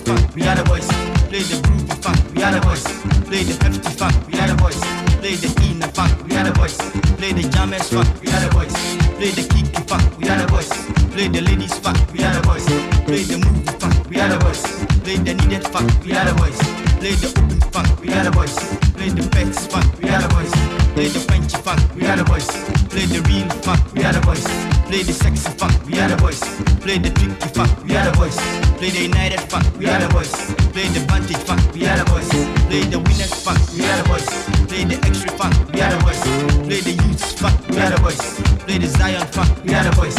Funk, 0.06 0.36
we 0.36 0.48
are 0.48 0.56
the 0.56 0.64
boys. 0.64 0.88
Play 1.30 1.42
the 1.42 1.58
groovy 1.66 1.96
funk, 2.04 2.20
we 2.36 2.44
are 2.44 2.54
the 2.54 2.62
boys. 2.62 2.84
Play 3.26 3.44
the 3.44 3.54
hefty 3.64 3.90
funk, 3.98 4.16
we 4.28 4.40
are 4.40 4.48
the 4.48 4.56
boys. 4.56 4.80
Play 5.20 5.36
the 5.36 5.50
inner 5.66 5.90
funk, 5.98 6.14
we 6.26 6.38
are 6.38 6.46
the 6.46 6.54
boys. 6.54 6.78
Play 7.18 7.34
the 7.34 7.44
jammers 7.50 7.90
funk, 7.90 8.08
we 8.22 8.30
are 8.30 8.42
the 8.46 8.50
boys. 8.54 8.74
Play 9.18 9.32
the 9.34 9.44
kiki 9.50 9.82
funk, 9.90 10.06
we 10.18 10.30
are 10.30 10.38
the 10.38 10.48
boys. 10.48 10.70
Play 11.12 11.28
the 11.28 11.42
ladies 11.42 11.74
funk, 11.80 11.98
we 12.14 12.24
are 12.24 12.34
the 12.34 12.42
boys. 12.46 12.66
Play 13.10 13.24
the 13.26 13.38
movie 13.42 13.66
funk, 13.82 13.98
we 14.10 14.22
are 14.22 14.30
the 14.30 14.38
boys. 14.38 14.62
Play 15.02 15.18
the 15.18 15.34
needed 15.34 15.66
funk, 15.74 15.90
we 16.06 16.14
are 16.14 16.26
the 16.26 16.34
boys. 16.38 16.58
Play 17.02 17.16
the 17.18 17.30
open 17.34 17.60
funk, 17.74 17.90
we 18.02 18.14
are 18.14 18.24
the 18.24 18.32
boys. 18.32 18.56
Play 18.94 19.10
the 19.10 19.26
pets 19.34 19.68
funk, 19.68 19.90
we 20.02 20.10
are 20.10 20.22
the 20.22 20.30
boys. 20.30 20.54
Play 20.94 21.08
the 21.10 21.20
Frenchy 21.20 21.58
funk, 21.58 21.82
we 21.96 22.06
are 22.06 22.16
the 22.16 22.24
boys. 22.24 22.48
Play 22.94 23.06
the 23.06 23.20
real 23.28 23.50
funk, 23.66 23.82
we 23.94 24.04
are 24.06 24.14
the 24.14 24.22
boys. 24.22 24.46
Play 24.88 25.04
the 25.04 25.14
sexy 25.14 25.50
funk, 25.58 25.76
we 25.86 26.00
are 26.00 26.08
the 26.08 26.18
boys. 26.18 26.65
Play 26.86 27.00
the 27.00 27.10
tricky 27.10 27.50
funk, 27.50 27.72
we 27.84 27.98
are 27.98 28.06
the 28.06 28.16
boys. 28.16 28.38
Play 28.78 28.92
the 28.92 29.02
united 29.10 29.42
funk, 29.50 29.66
we 29.80 29.88
are 29.88 29.98
the 29.98 30.08
boys. 30.14 30.30
Play 30.70 30.86
the 30.94 31.02
vantage 31.10 31.42
funk, 31.42 31.60
we 31.74 31.88
are 31.88 31.98
the 31.98 32.06
boys. 32.06 32.30
Play 32.70 32.86
the 32.86 33.00
winners 33.00 33.34
funk, 33.42 33.58
we 33.74 33.82
are 33.90 33.98
the 33.98 34.08
boys. 34.08 34.30
Play 34.70 34.84
the 34.86 35.02
extra 35.02 35.32
funk, 35.34 35.56
we 35.74 35.82
are 35.82 35.90
the 35.90 35.98
boys. 36.06 36.22
Play 36.70 36.82
the 36.86 36.94
youth 36.94 37.40
funk, 37.42 37.58
we 37.70 37.80
are 37.82 37.90
the 37.90 37.98
boys. 38.06 38.22
Play 38.70 38.78
the 38.78 38.86
Zion 38.86 39.26
funk, 39.34 39.50
we 39.66 39.74
are 39.74 39.84
the 39.84 39.96
boys. 39.98 40.16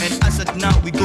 And 0.00 0.24
as 0.24 0.40
of 0.40 0.56
now 0.56 0.72
we 0.80 0.90
go 0.90 1.04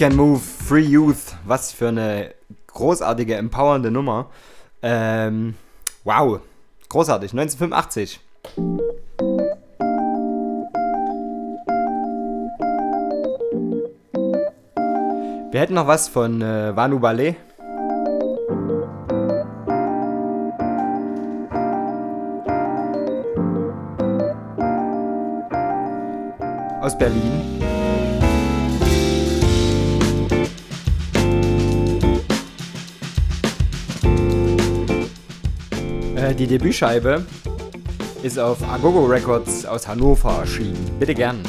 Can 0.00 0.16
Move, 0.16 0.40
Free 0.40 0.80
Youth. 0.80 1.36
Was 1.44 1.72
für 1.72 1.88
eine 1.88 2.32
großartige, 2.68 3.34
empowernde 3.34 3.90
Nummer. 3.90 4.30
Ähm, 4.82 5.56
wow, 6.04 6.40
großartig. 6.88 7.32
1985. 7.32 8.18
Wir 15.50 15.60
hätten 15.60 15.74
noch 15.74 15.86
was 15.86 16.08
von 16.08 16.40
äh, 16.40 16.74
Vanu 16.74 16.98
Ballet. 16.98 17.36
Aus 26.80 26.96
Berlin. 26.96 27.69
Die 36.40 36.46
Debütscheibe 36.46 37.22
ist 38.22 38.38
auf 38.38 38.62
Agogo 38.66 39.04
Records 39.04 39.66
aus 39.66 39.86
Hannover 39.86 40.38
erschienen. 40.38 40.90
Bitte 40.98 41.14
gern. 41.14 41.42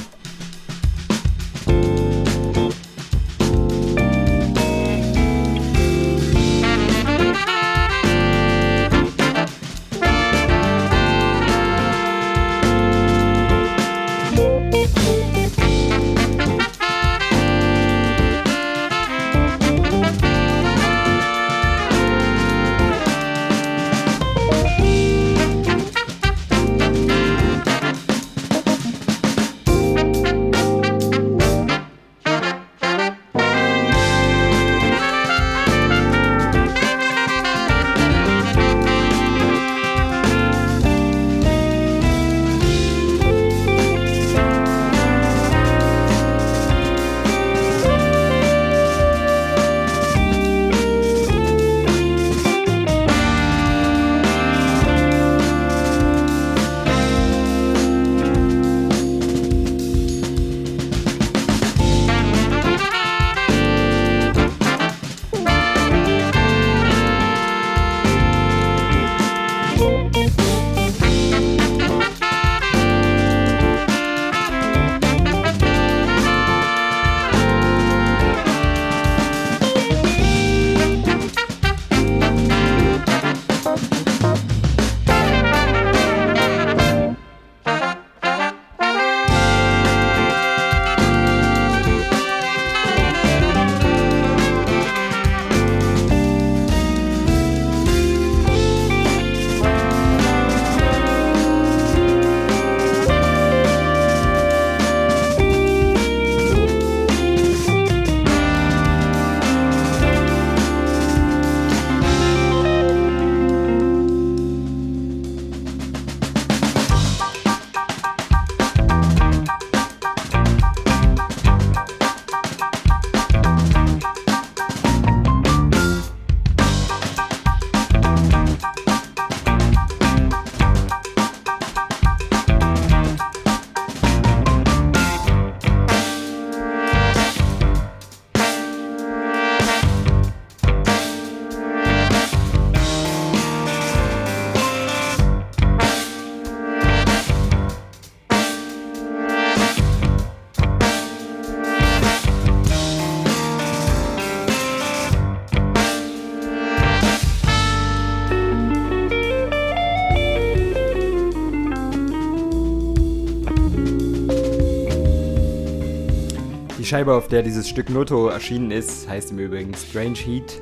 Scheibe, 166.92 167.14
auf 167.14 167.30
der 167.30 167.42
dieses 167.42 167.70
Stück 167.70 167.90
Noto 167.90 168.28
erschienen 168.28 168.70
ist, 168.70 169.08
heißt 169.08 169.32
im 169.32 169.40
Übrigen 169.40 169.74
Strange 169.74 170.18
Heat 170.18 170.62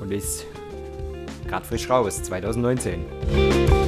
und 0.00 0.10
ist 0.10 0.46
gerade 1.48 1.66
frisch 1.66 1.90
raus, 1.90 2.22
2019. 2.22 3.79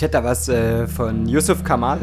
Ich 0.00 0.02
hätte 0.02 0.12
da 0.12 0.24
was 0.24 0.48
äh, 0.48 0.86
von 0.86 1.28
Yusuf 1.28 1.62
Kamal. 1.62 2.00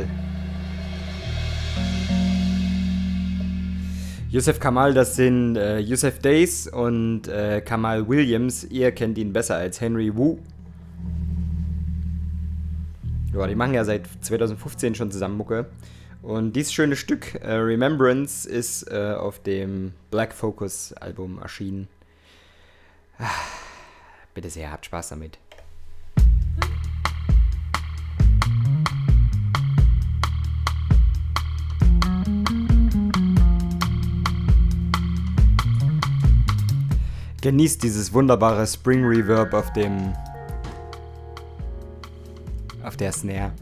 Yusuf 4.30 4.60
Kamal, 4.60 4.94
das 4.94 5.16
sind 5.16 5.56
äh, 5.56 5.80
Yusuf 5.80 6.20
Days 6.20 6.68
und 6.68 7.28
äh, 7.28 7.60
Kamal 7.62 8.08
Williams. 8.08 8.66
Ihr 8.66 8.92
kennt 8.92 9.18
ihn 9.18 9.34
besser 9.34 9.56
als 9.56 9.82
Henry 9.82 10.16
Wu. 10.16 10.38
Ja, 13.34 13.48
die 13.48 13.56
machen 13.56 13.74
ja 13.74 13.84
seit 13.84 14.08
2015 14.22 14.94
schon 14.94 15.10
zusammen 15.10 15.36
Mucke. 15.36 15.66
Und 16.22 16.56
dieses 16.56 16.74
schöne 16.74 16.96
Stück, 16.96 17.34
äh, 17.42 17.54
Remembrance, 17.54 18.48
ist 18.48 18.92
äh, 18.92 19.16
auf 19.18 19.42
dem 19.42 19.94
Black 20.12 20.34
Focus 20.34 20.94
Album 20.94 21.40
erschienen. 21.40 21.88
Ah, 23.18 23.26
bitte 24.36 24.52
sehr, 24.52 24.72
habt 24.72 24.86
Spaß 24.86 25.10
damit. 25.10 25.40
Genießt 37.48 37.82
dieses 37.82 38.12
wunderbare 38.12 38.68
Spring 38.68 39.06
Reverb 39.06 39.54
auf 39.54 39.72
dem. 39.72 40.12
auf 42.84 42.98
der 42.98 43.14
Snare. 43.14 43.54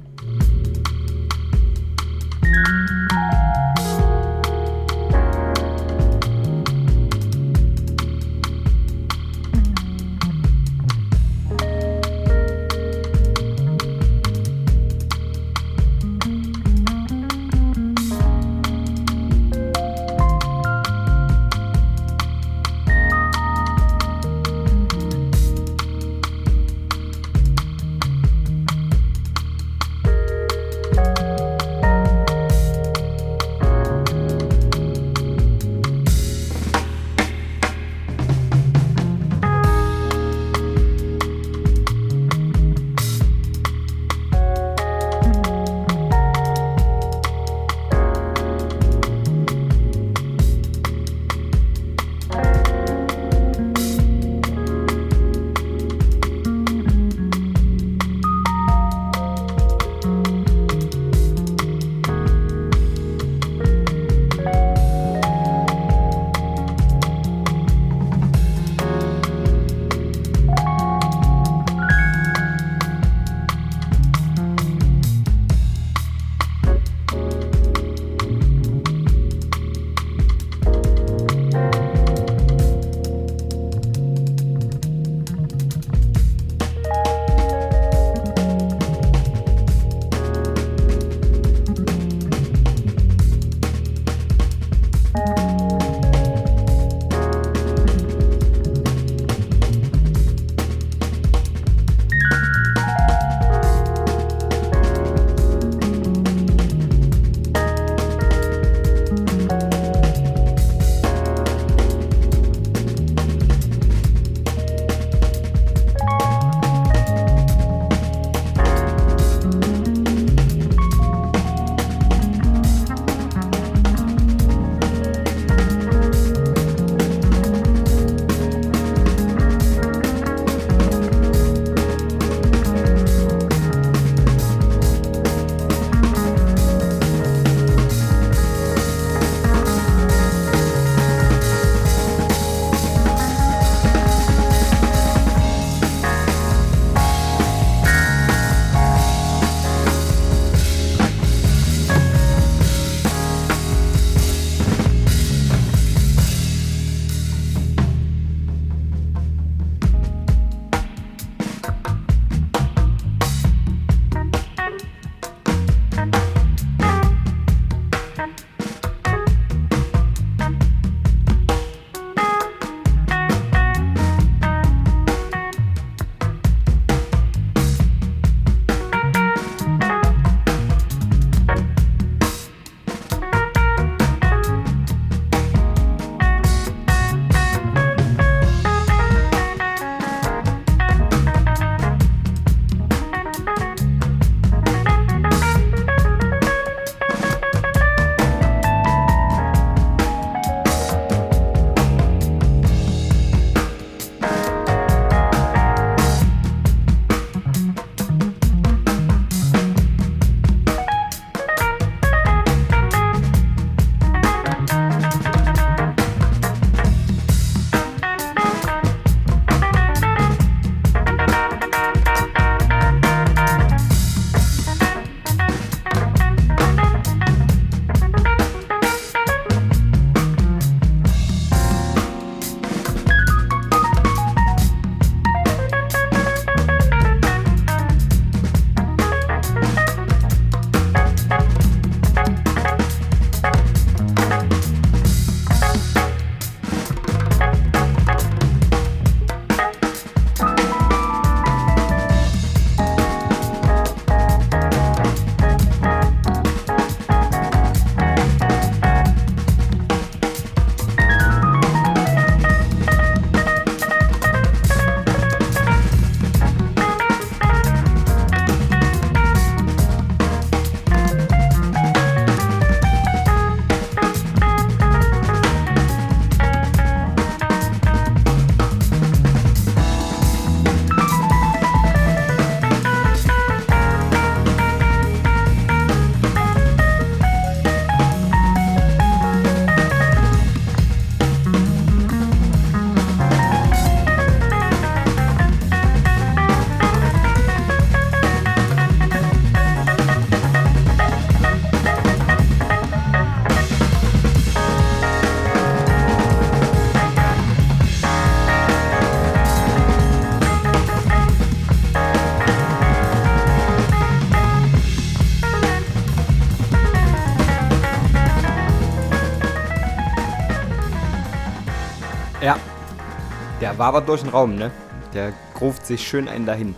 Der 323.62 323.78
wabert 323.80 324.08
durch 324.08 324.22
den 324.22 324.30
Raum, 324.30 324.56
ne? 324.56 324.72
Der 325.14 325.34
ruft 325.60 325.86
sich 325.86 326.08
schön 326.08 326.28
einen 326.28 326.46
dahin. 326.46 326.76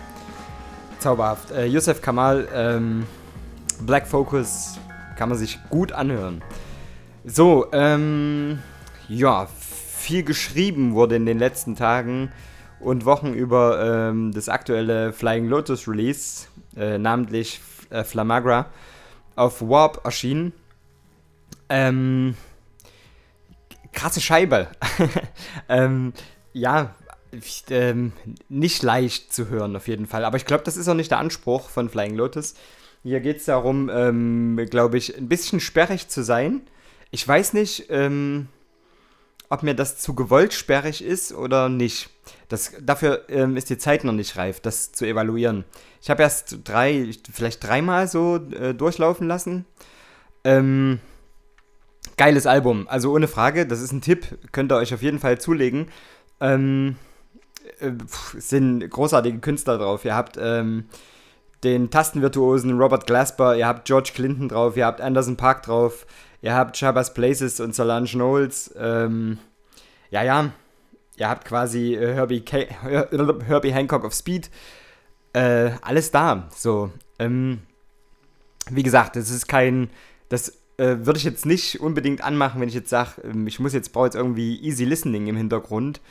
Zauberhaft. 0.99 1.51
Äh, 1.51 1.65
Yusuf 1.65 2.01
Kamal, 2.01 2.47
ähm, 2.53 3.05
Black 3.81 4.07
Focus 4.07 4.79
kann 5.17 5.29
man 5.29 5.37
sich 5.37 5.59
gut 5.69 5.91
anhören. 5.91 6.41
So, 7.25 7.67
ähm, 7.73 8.59
ja, 9.09 9.47
viel 9.47 10.23
geschrieben 10.23 10.93
wurde 10.93 11.15
in 11.17 11.25
den 11.25 11.39
letzten 11.39 11.75
Tagen 11.75 12.31
und 12.79 13.05
Wochen 13.05 13.33
über 13.33 14.09
ähm, 14.09 14.31
das 14.33 14.47
aktuelle 14.47 15.11
Flying 15.11 15.47
Lotus 15.47 15.87
Release, 15.87 16.47
äh, 16.77 16.97
namentlich 16.97 17.59
äh, 17.89 18.03
Flamagra, 18.03 18.67
auf 19.35 19.61
Warp 19.61 20.05
erschienen. 20.05 20.53
Ähm, 21.69 22.35
krasse 23.97 24.21
Scheibe. 24.21 24.67
ähm, 25.69 26.13
ja, 26.53 26.95
ähm, 27.69 28.13
nicht 28.47 28.83
leicht 28.83 29.33
zu 29.33 29.49
hören 29.49 29.75
auf 29.75 29.87
jeden 29.87 30.05
Fall. 30.05 30.23
Aber 30.23 30.37
ich 30.37 30.45
glaube, 30.45 30.63
das 30.63 30.77
ist 30.77 30.87
auch 30.87 30.93
nicht 30.93 31.11
der 31.11 31.19
Anspruch 31.19 31.69
von 31.69 31.89
Flying 31.89 32.15
Lotus. 32.15 32.55
Hier 33.03 33.19
geht 33.19 33.37
es 33.37 33.45
darum, 33.45 33.89
ähm, 33.91 34.59
glaube 34.69 34.97
ich, 34.97 35.17
ein 35.17 35.27
bisschen 35.27 35.59
sperrig 35.59 36.07
zu 36.07 36.23
sein. 36.23 36.61
Ich 37.11 37.27
weiß 37.27 37.53
nicht, 37.53 37.85
ähm, 37.89 38.47
ob 39.49 39.63
mir 39.63 39.73
das 39.73 39.97
zu 39.97 40.13
gewollt 40.13 40.53
sperrig 40.53 41.03
ist 41.03 41.33
oder 41.33 41.69
nicht. 41.69 42.09
Das, 42.49 42.73
dafür 42.81 43.25
ähm, 43.29 43.57
ist 43.57 43.69
die 43.69 43.77
Zeit 43.77 44.03
noch 44.03 44.13
nicht 44.13 44.37
reif, 44.37 44.59
das 44.59 44.91
zu 44.91 45.05
evaluieren. 45.05 45.63
Ich 46.01 46.09
habe 46.09 46.23
erst 46.23 46.59
drei, 46.65 47.11
vielleicht 47.31 47.63
dreimal 47.63 48.07
so 48.07 48.35
äh, 48.35 48.73
durchlaufen 48.73 49.27
lassen. 49.27 49.65
Ähm, 50.43 50.99
geiles 52.17 52.47
Album, 52.47 52.87
also 52.89 53.13
ohne 53.13 53.27
Frage, 53.27 53.65
das 53.65 53.81
ist 53.81 53.91
ein 53.91 54.01
Tipp, 54.01 54.37
könnt 54.51 54.71
ihr 54.71 54.77
euch 54.77 54.93
auf 54.93 55.01
jeden 55.01 55.19
Fall 55.19 55.39
zulegen. 55.39 55.87
Ähm, 56.41 56.95
äh, 57.79 57.91
sind 58.37 58.89
großartige 58.89 59.39
Künstler 59.39 59.77
drauf. 59.77 60.03
Ihr 60.05 60.15
habt 60.15 60.37
ähm, 60.39 60.85
den 61.63 61.89
Tastenvirtuosen 61.89 62.77
Robert 62.77 63.07
Glasper, 63.07 63.55
ihr 63.55 63.67
habt 63.67 63.85
George 63.85 64.11
Clinton 64.13 64.49
drauf, 64.49 64.77
ihr 64.77 64.85
habt 64.85 65.01
Anderson 65.01 65.37
Park 65.37 65.63
drauf, 65.63 66.05
ihr 66.41 66.53
habt 66.53 66.77
Shabazz 66.77 67.13
Places 67.13 67.59
und 67.59 67.75
Solange 67.75 68.07
Knowles. 68.07 68.73
Ähm, 68.77 69.37
ja, 70.09 70.23
ja, 70.23 70.51
ihr 71.17 71.29
habt 71.29 71.45
quasi 71.45 71.95
äh, 71.95 72.13
Herbie, 72.13 72.43
Her 72.49 73.09
Herbie 73.45 73.73
Hancock 73.73 74.03
of 74.03 74.13
Speed. 74.13 74.49
Äh, 75.33 75.71
alles 75.81 76.11
da. 76.11 76.47
So, 76.55 76.91
ähm, 77.19 77.61
wie 78.69 78.83
gesagt, 78.83 79.15
das 79.15 79.29
ist 79.29 79.47
kein, 79.47 79.89
das 80.29 80.53
äh, 80.77 80.97
würde 81.05 81.17
ich 81.17 81.23
jetzt 81.23 81.45
nicht 81.45 81.79
unbedingt 81.79 82.21
anmachen, 82.23 82.61
wenn 82.61 82.69
ich 82.69 82.75
jetzt 82.75 82.89
sage, 82.89 83.21
ähm, 83.23 83.47
ich 83.47 83.59
muss 83.59 83.73
jetzt, 83.73 83.91
brauche 83.93 84.05
jetzt 84.05 84.15
irgendwie 84.15 84.59
easy 84.61 84.85
listening 84.85 85.27
im 85.27 85.35
Hintergrund, 85.35 86.01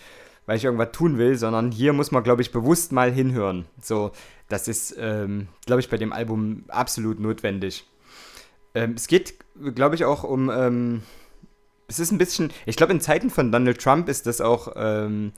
weil 0.47 0.57
ich 0.57 0.65
irgendwas 0.65 0.93
tun 0.93 1.19
will, 1.19 1.37
sondern 1.37 1.73
hier 1.73 1.93
muss 1.93 2.11
man, 2.11 2.23
glaube 2.23 2.43
ich, 2.43 2.53
bewusst 2.53 2.93
mal 2.93 3.13
hinhören. 3.13 3.67
So, 3.81 4.13
das 4.49 4.69
ist, 4.69 4.97
ähm, 4.99 5.49
glaube 5.67 5.81
ich, 5.81 5.89
bei 5.89 5.97
dem 5.97 6.13
Album 6.13 6.65
absolut 6.69 7.21
notwendig. 7.21 7.87
Ähm, 8.75 8.95
es 8.97 9.07
geht, 9.07 9.35
glaube 9.75 9.95
ich, 9.95 10.05
auch 10.05 10.25
um, 10.25 10.51
ähm, 10.51 11.03
es 11.89 11.99
ist 11.99 12.11
ein 12.11 12.19
bisschen, 12.19 12.53
ich 12.67 12.77
glaube, 12.77 12.93
in 12.93 13.01
Zeiten 13.01 13.31
von 13.31 13.53
Donald 13.53 13.81
Trump 13.81 14.09
ist 14.09 14.27
das 14.27 14.41
auch, 14.41 14.73
ähm, 14.77 15.33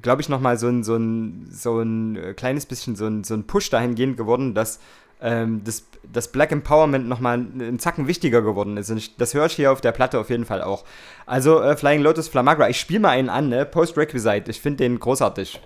glaube 0.00 0.22
ich, 0.22 0.28
nochmal 0.28 0.58
so 0.58 0.68
ein, 0.68 0.82
so, 0.82 0.96
ein, 0.96 1.46
so 1.50 1.80
ein 1.80 2.16
äh, 2.16 2.34
kleines 2.34 2.66
bisschen 2.66 2.96
so 2.96 3.06
ein, 3.06 3.24
so 3.24 3.34
ein 3.34 3.46
Push 3.46 3.70
dahingehend 3.70 4.16
geworden, 4.16 4.54
dass 4.54 4.80
ähm, 5.20 5.62
das, 5.64 5.84
das 6.12 6.30
Black 6.32 6.52
Empowerment 6.52 7.08
nochmal 7.08 7.34
einen 7.34 7.78
Zacken 7.78 8.06
wichtiger 8.06 8.42
geworden 8.42 8.76
ist. 8.76 8.90
Und 8.90 9.20
das 9.20 9.34
höre 9.34 9.46
ich 9.46 9.54
hier 9.54 9.72
auf 9.72 9.80
der 9.80 9.92
Platte 9.92 10.18
auf 10.18 10.30
jeden 10.30 10.44
Fall 10.44 10.62
auch. 10.62 10.84
Also 11.26 11.60
äh, 11.60 11.76
Flying 11.76 12.02
Lotus 12.02 12.28
Flamagra, 12.28 12.68
ich 12.68 12.78
spiele 12.78 13.00
mal 13.00 13.10
einen 13.10 13.28
an, 13.28 13.48
ne? 13.48 13.64
Post-Requisite, 13.64 14.50
ich 14.50 14.60
finde 14.60 14.84
den 14.84 14.98
großartig. 14.98 15.60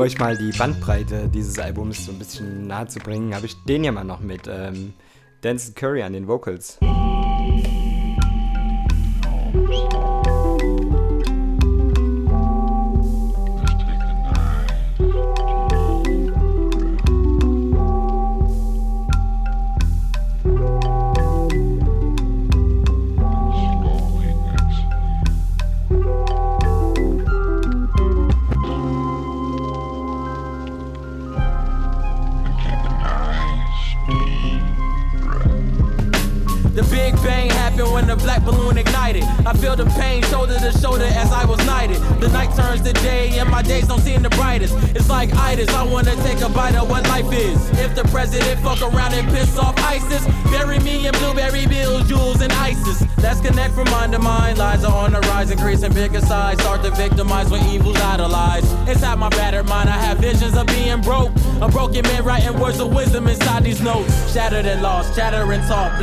Um 0.00 0.06
euch 0.06 0.18
mal 0.18 0.34
die 0.34 0.50
Bandbreite 0.56 1.28
dieses 1.28 1.58
Albums 1.58 2.06
so 2.06 2.12
ein 2.12 2.18
bisschen 2.18 2.66
nahe 2.66 2.86
zu 2.86 3.00
bringen, 3.00 3.34
habe 3.34 3.44
ich 3.44 3.54
den 3.64 3.84
ja 3.84 3.92
mal 3.92 4.02
noch 4.02 4.20
mit 4.20 4.48
ähm, 4.48 4.94
Denzel 5.42 5.74
Curry 5.74 6.02
an 6.02 6.14
den 6.14 6.26
Vocals. 6.26 6.78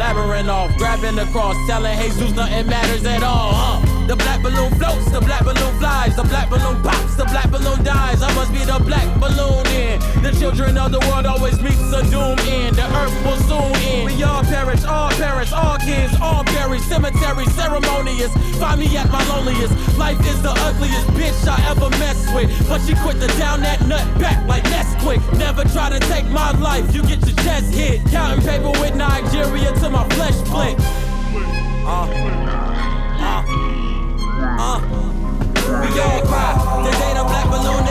Blabbering 0.08 0.50
off, 0.50 0.76
grabbing 0.78 1.16
the 1.16 1.26
cross, 1.26 1.56
telling 1.68 1.98
Jesus 2.00 2.32
nothing 2.32 2.68
matters 2.68 3.06
at 3.06 3.24
all. 3.24 3.52
Huh? 3.54 4.06
The 4.08 4.16
black 4.16 4.42
balloon 4.42 4.74
floats, 4.76 5.12
the 5.12 5.20
black 5.20 5.44
balloon 5.44 5.80
flies, 5.80 6.16
the 6.16 6.24
black 6.24 6.50
balloon 6.50 6.82
pops, 6.82 7.16
the 7.16 7.26
black 7.26 7.52
balloon 7.52 7.84
dies. 7.84 8.22
I 8.22 8.34
must 8.36 8.54
be 8.54 8.60
the 8.60 8.80
black 8.86 9.08
balloon 9.20 9.68
in. 9.68 10.00
The 10.24 10.32
children 10.40 10.78
of 10.78 10.92
the 10.92 11.00
world 11.12 11.26
always 11.26 11.62
meets 11.62 11.92
a 11.92 12.04
doom 12.10 12.40
in. 12.48 12.74
The 12.74 12.88
earth 12.96 13.26
will 13.26 13.38
all 15.58 15.78
all 15.78 15.86
kids, 15.86 16.14
all 16.22 16.44
buried. 16.44 16.82
Cemetery 16.82 17.46
ceremonious. 17.48 18.34
Find 18.58 18.80
me 18.80 18.98
at 18.98 19.10
my 19.10 19.24
loneliest. 19.30 19.74
Life 19.98 20.20
is 20.26 20.42
the 20.42 20.52
ugliest 20.52 21.08
bitch 21.18 21.48
I 21.48 21.58
ever 21.70 21.90
messed 21.98 22.34
with. 22.34 22.50
But 22.68 22.82
she 22.82 22.96
quit 22.96 23.20
to 23.22 23.28
down 23.40 23.62
that 23.62 23.86
nut 23.88 24.06
back 24.20 24.46
like 24.48 24.64
Nesquik. 24.66 25.22
Never 25.38 25.64
try 25.66 25.90
to 25.90 26.00
take 26.08 26.26
my 26.26 26.52
life, 26.60 26.94
you 26.94 27.02
get 27.04 27.26
your 27.26 27.36
chest 27.38 27.74
hit. 27.74 28.02
Counting 28.12 28.46
paper 28.46 28.72
with 28.82 28.96
Nigeria 28.96 29.72
till 29.80 29.92
my 29.92 30.08
flesh 30.10 30.36
split. 30.36 30.76
Uh, 31.86 32.08
uh, 33.20 33.44
uh. 34.60 34.80
We 35.68 36.00
all 36.00 36.22
cry. 36.26 36.54
The 36.84 36.92
day 36.92 37.14
the 37.14 37.24
black 37.24 37.48
balloon 37.50 37.84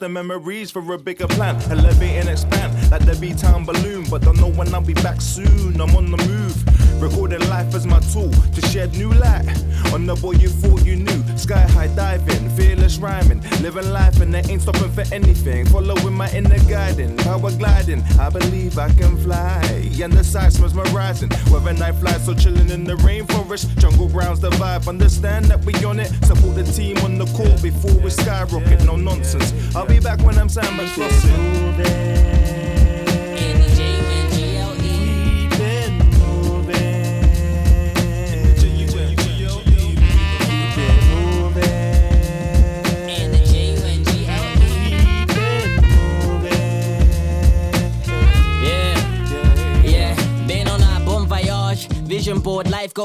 the 0.00 0.08
memories 0.08 0.70
for 0.70 0.80
a 0.94 0.98
bigger 0.98 1.28
plan. 1.28 1.54
Elevate 1.70 2.16
and 2.16 2.28
expand 2.28 2.90
like 2.90 3.04
the 3.04 3.14
B 3.20 3.34
Town 3.34 3.64
balloon. 3.64 4.04
But 4.10 4.22
don't 4.22 4.40
know 4.40 4.50
when 4.50 4.74
I'll 4.74 4.80
be 4.80 4.94
back 4.94 5.20
soon. 5.20 5.80
I'm 5.80 5.94
on 5.94 6.10
the 6.10 6.16
move. 6.26 6.56
Recording 7.02 7.46
life 7.48 7.74
as 7.74 7.86
my 7.86 8.00
tool 8.12 8.30
to 8.30 8.60
shed 8.68 8.92
new 8.96 9.10
light 9.12 9.46
on 9.92 10.06
the 10.06 10.14
boy 10.16 10.32
you 10.32 10.48
thought 10.48 10.84
you 10.84 10.96
knew. 10.96 11.22
Sky 11.36 11.60
high 11.60 11.88
diving, 11.94 12.48
fearless 12.56 12.98
rhyming, 12.98 13.40
living 13.62 13.90
life 13.90 14.20
and 14.20 14.34
they 14.34 14.42
ain't 14.50 14.62
stopping 14.62 14.90
for 14.90 15.04
anything. 15.14 15.66
Following 15.66 16.14
my 16.14 16.30
inner 16.32 16.58
guiding, 16.68 17.16
power 17.18 17.50
gliding. 17.52 18.02
I 18.18 18.30
believe 18.30 18.78
I 18.78 18.88
can 18.92 19.16
fly. 19.18 19.59
And 20.02 20.14
the 20.14 20.24
my 20.72 20.82
rising. 20.92 21.28
Whether 21.50 21.74
night 21.74 21.96
flies 21.96 22.24
so 22.24 22.32
chilling 22.32 22.70
in 22.70 22.84
the 22.84 22.94
rainforest, 22.94 23.76
jungle 23.78 24.08
grounds 24.08 24.40
the 24.40 24.48
vibe. 24.50 24.88
Understand 24.88 25.44
that 25.46 25.62
we 25.62 25.74
on 25.84 26.00
it. 26.00 26.08
Support 26.24 26.54
the 26.54 26.64
team 26.64 26.96
on 26.98 27.18
the 27.18 27.26
court 27.36 27.62
before 27.62 27.92
we 28.02 28.08
skyrocket. 28.08 28.82
No 28.84 28.96
nonsense. 28.96 29.52
I'll 29.76 29.86
be 29.86 30.00
back 30.00 30.20
when 30.20 30.38
I'm 30.38 30.48
Samba 30.48 30.86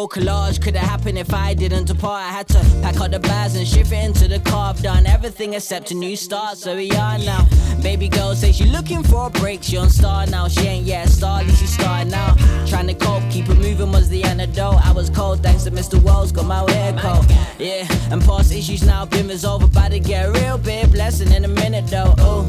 go 0.08 0.20
collage. 0.20 0.62
Could 0.62 0.76
have 0.76 0.89
happened 0.89 1.18
if 1.18 1.34
I 1.34 1.53
didn't 1.53 1.86
depart. 1.86 2.24
I 2.24 2.30
had 2.30 2.47
to 2.49 2.60
pack 2.82 2.99
up 2.99 3.12
the 3.12 3.20
bags 3.20 3.56
and 3.56 3.68
shift 3.68 3.91
it 3.91 4.03
into 4.03 4.28
the 4.28 4.39
car. 4.39 4.70
I've 4.70 4.82
done 4.82 5.06
everything 5.06 5.53
except 5.53 5.91
a 5.91 5.95
new 5.95 6.16
start, 6.16 6.58
so 6.58 6.76
we 6.76 6.91
are 6.91 7.18
now. 7.20 7.47
Baby 7.82 8.10
girl 8.10 8.36
says 8.36 8.56
she 8.56 8.66
looking 8.66 9.03
for 9.03 9.28
a 9.28 9.30
break. 9.30 9.64
She 9.64 9.78
on 9.78 9.89
star 9.89 10.26
now. 10.28 10.47
She 10.47 10.62
ain't 10.62 10.86
yet 10.86 11.08
a 11.08 11.10
star, 11.10 11.39
at 11.39 11.47
least 11.47 11.60
she 11.62 11.68
started 11.68 12.12
now. 12.12 12.36
Trying 12.66 12.88
to 12.88 12.93
cope, 12.93 13.24
keep 13.30 13.49
it 13.49 13.56
moving 13.56 13.91
was 13.91 14.10
the 14.10 14.24
antidote. 14.24 14.86
I 14.86 14.91
was 14.91 15.10
cold 15.10 15.41
thanks 15.41 15.64
to 15.64 15.72
Mr. 15.72 16.01
Wells, 16.01 16.32
got 16.32 16.45
my 16.45 16.70
hair 16.72 16.93
cold. 16.99 17.26
Yeah, 17.60 17.88
and 18.12 18.24
past 18.24 18.51
issues 18.51 18.84
now 18.86 19.06
been 19.06 19.28
resolved. 19.28 19.66
About 19.66 19.91
to 19.91 19.99
get 19.99 20.28
a 20.28 20.32
real 20.32 20.58
big 20.58 20.91
blessing 20.91 21.32
in 21.32 21.45
a 21.45 21.47
minute 21.47 21.88
though. 21.88 22.14
Oh, 22.20 22.43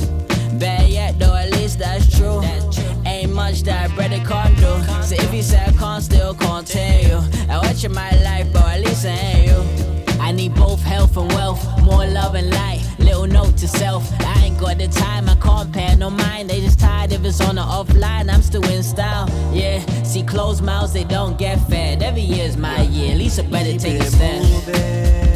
bad 0.58 0.88
yet 0.88 1.15
and 11.16 11.32
wealth, 11.32 11.64
more 11.82 12.06
love 12.06 12.34
and 12.34 12.50
light. 12.50 12.82
Little 12.98 13.26
note 13.26 13.56
to 13.58 13.68
self, 13.68 14.10
I 14.20 14.44
ain't 14.44 14.58
got 14.58 14.78
the 14.78 14.88
time, 14.88 15.28
I 15.28 15.36
can't 15.36 15.72
pay 15.72 15.96
no 15.96 16.10
mind. 16.10 16.50
They 16.50 16.60
just 16.60 16.78
tired 16.80 17.12
if 17.12 17.24
it's 17.24 17.40
on 17.40 17.58
or 17.58 17.62
offline, 17.62 18.32
I'm 18.32 18.42
still 18.42 18.64
in 18.68 18.82
style. 18.82 19.28
Yeah, 19.52 19.80
see 20.02 20.22
closed 20.22 20.62
mouths, 20.62 20.92
they 20.92 21.04
don't 21.04 21.38
get 21.38 21.56
fed. 21.68 22.02
Every 22.02 22.22
year's 22.22 22.56
my 22.56 22.82
year, 22.82 23.14
I 23.16 23.42
better 23.42 23.78
take 23.78 24.00
a 24.00 24.04
stand. 24.04 25.35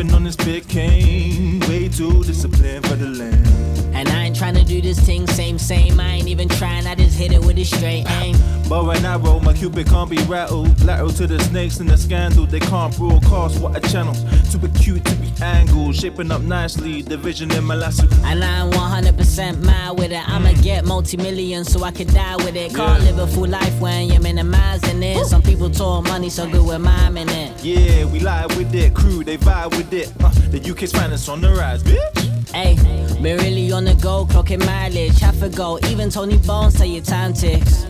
On 0.00 0.24
this 0.24 0.34
big 0.34 0.66
cane. 0.68 1.60
Way 1.60 1.88
too 1.88 2.24
disciplined 2.24 2.86
for 2.86 2.96
the 2.96 3.06
land. 3.06 3.46
And 3.94 4.08
I 4.08 4.24
ain't 4.24 4.36
tryna 4.36 4.66
do 4.66 4.80
this 4.80 4.98
thing 4.98 5.26
same, 5.28 5.56
same. 5.56 6.00
I 6.00 6.14
ain't 6.14 6.26
even 6.26 6.48
trying, 6.48 6.86
I 6.86 6.96
just 6.96 7.16
hit 7.16 7.30
it 7.30 7.40
with 7.44 7.56
a 7.58 7.64
straight 7.64 8.04
aim. 8.20 8.36
But 8.68 8.86
when 8.86 9.06
I 9.06 9.16
roll, 9.16 9.40
my 9.40 9.52
cupid 9.52 9.86
can't 9.86 10.10
be 10.10 10.16
rattled. 10.24 10.82
Lateral 10.82 11.10
to 11.10 11.26
the 11.28 11.38
snakes 11.44 11.78
and 11.78 11.88
the 11.88 11.96
scandal. 11.96 12.44
They 12.46 12.58
can't 12.58 12.96
broadcast 12.96 13.60
what 13.60 13.76
a 13.76 13.88
channel. 13.92 14.14
Too 14.50 14.58
acute 14.64 15.04
to 15.04 15.14
be 15.16 15.30
angled. 15.40 15.94
Shaping 15.94 16.32
up 16.32 16.42
nicely, 16.42 17.02
division 17.02 17.52
in 17.52 17.62
my 17.62 17.76
lasso. 17.76 18.08
And 18.24 18.42
I'm 18.42 18.72
100% 18.72 19.62
mad 19.62 19.98
with 19.98 20.10
it. 20.10 20.28
I'ma 20.28 20.48
mm. 20.48 20.62
get 20.62 20.84
multi 20.84 21.16
millions 21.16 21.70
so 21.70 21.84
I 21.84 21.92
can 21.92 22.08
die 22.08 22.36
with 22.36 22.56
it. 22.56 22.74
Can't 22.74 23.04
Yeah. 23.04 23.10
live 23.10 23.18
a 23.18 23.26
full 23.28 23.46
life 23.46 23.78
when 23.80 24.08
you're 24.08 24.20
minimizing 24.20 25.02
it. 25.02 25.24
Some 25.26 25.42
people 25.42 25.70
talk 25.70 26.04
money 26.08 26.30
so 26.30 26.48
good 26.48 26.66
with 26.66 26.80
miming 26.80 27.28
it. 27.28 27.53
Yeah, 27.64 28.04
we 28.04 28.20
lie 28.20 28.44
with 28.44 28.74
it. 28.74 28.92
Crew, 28.92 29.24
they 29.24 29.38
vibe 29.38 29.70
with 29.78 29.90
it. 29.94 30.12
Uh, 30.22 30.28
the 30.50 30.60
UK's 30.70 30.92
finest 30.92 31.30
on 31.30 31.40
the 31.40 31.48
rise, 31.48 31.82
bitch. 31.82 32.50
Hey, 32.50 32.74
been 33.22 33.38
really 33.38 33.72
on 33.72 33.86
the 33.86 33.94
go, 33.94 34.26
clocking 34.26 34.64
mileage. 34.66 35.18
Half 35.18 35.40
a 35.40 35.48
go, 35.48 35.78
even 35.88 36.10
Tony 36.10 36.36
Bones 36.36 36.76
say 36.76 36.88
your 36.88 37.02
time 37.02 37.32
ticks. 37.32 37.86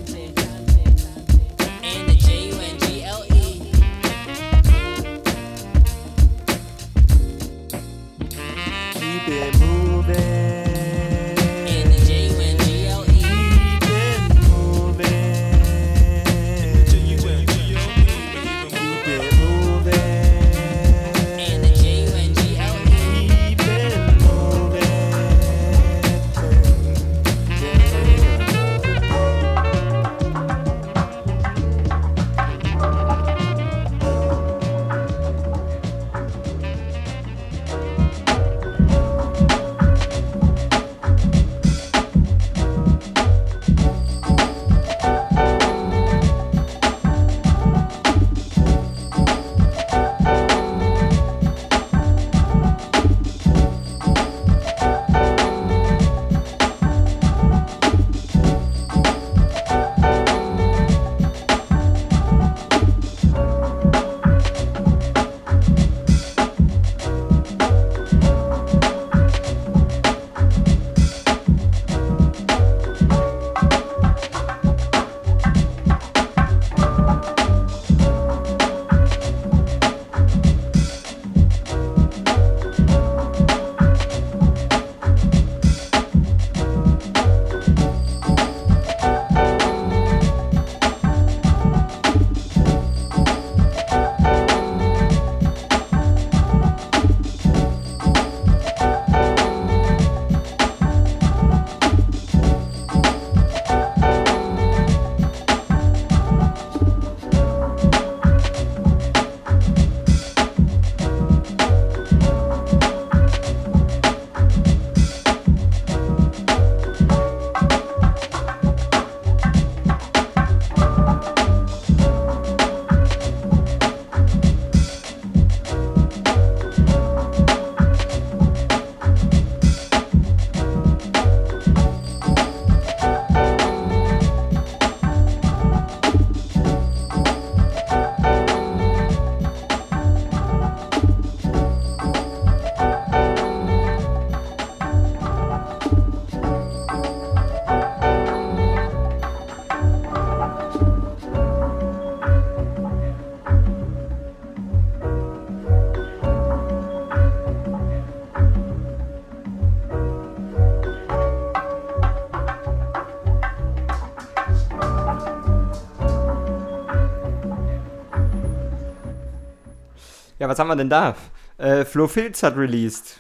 Ja, 170.45 170.51
was 170.51 170.59
haben 170.59 170.69
wir 170.69 170.77
denn 170.77 170.91
da? 170.91 171.17
Äh, 171.57 171.87
Flo 171.87 172.07
Filz 172.07 172.43
hat 172.43 172.59
released. 172.59 173.19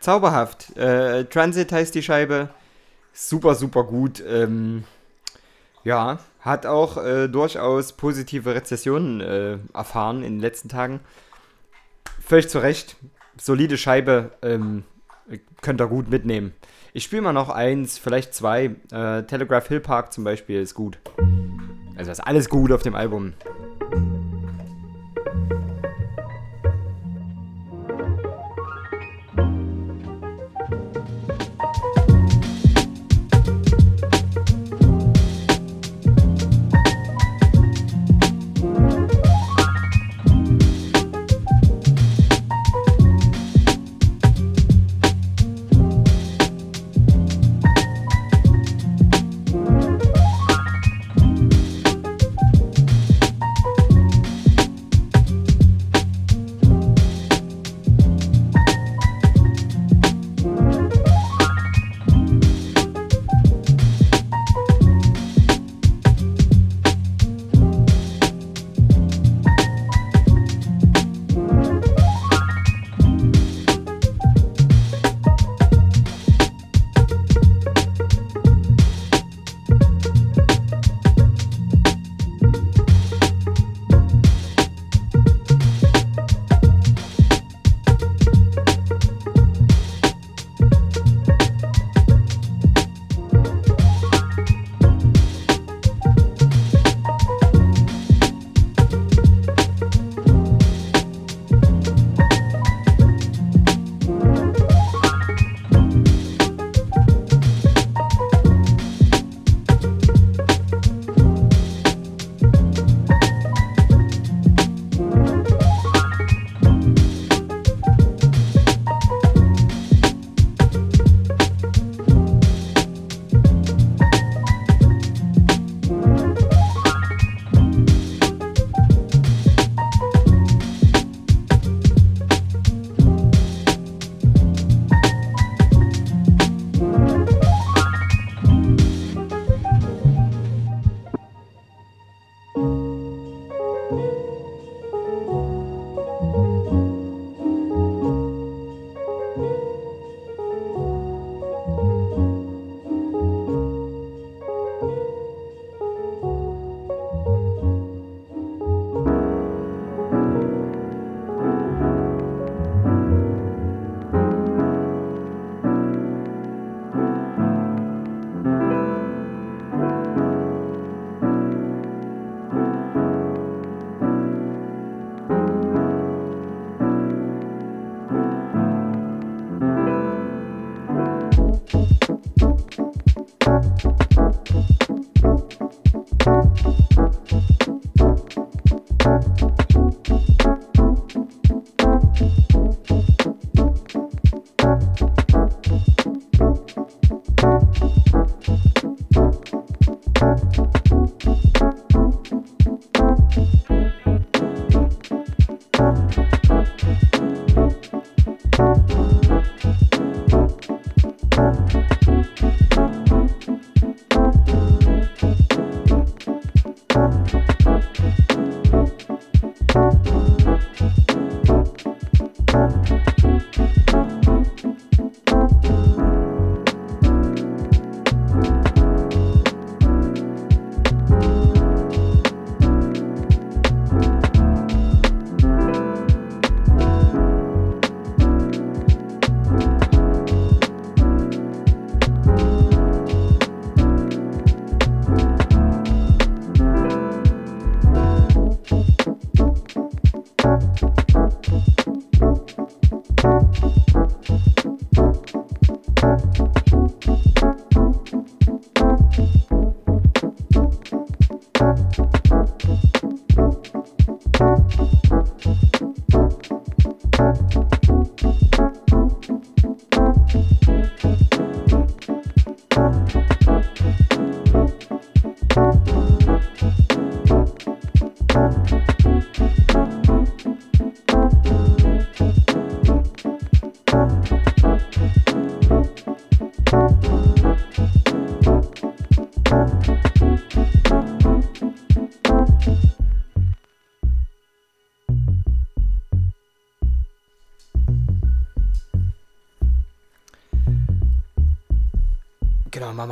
Zauberhaft. 0.00 0.76
Äh, 0.76 1.24
Transit 1.24 1.72
heißt 1.72 1.94
die 1.94 2.02
Scheibe. 2.02 2.50
Super, 3.14 3.54
super 3.54 3.84
gut. 3.84 4.22
Ähm, 4.28 4.84
ja, 5.82 6.18
hat 6.40 6.66
auch 6.66 7.02
äh, 7.02 7.28
durchaus 7.28 7.94
positive 7.94 8.54
Rezessionen 8.54 9.22
äh, 9.22 9.56
erfahren 9.72 10.22
in 10.22 10.34
den 10.34 10.40
letzten 10.40 10.68
Tagen. 10.68 11.00
Völlig 12.20 12.50
zu 12.50 12.58
Recht. 12.58 12.96
Solide 13.40 13.78
Scheibe. 13.78 14.32
Ähm, 14.42 14.84
könnt 15.62 15.80
ihr 15.80 15.86
gut 15.86 16.10
mitnehmen. 16.10 16.52
Ich 16.92 17.04
spiele 17.04 17.22
mal 17.22 17.32
noch 17.32 17.48
eins, 17.48 17.96
vielleicht 17.96 18.34
zwei. 18.34 18.76
Äh, 18.92 19.22
Telegraph 19.22 19.68
Hill 19.68 19.80
Park 19.80 20.12
zum 20.12 20.24
Beispiel 20.24 20.60
ist 20.60 20.74
gut. 20.74 20.98
Also 21.96 22.10
ist 22.10 22.20
alles 22.20 22.50
gut 22.50 22.72
auf 22.72 22.82
dem 22.82 22.94
Album. 22.94 23.32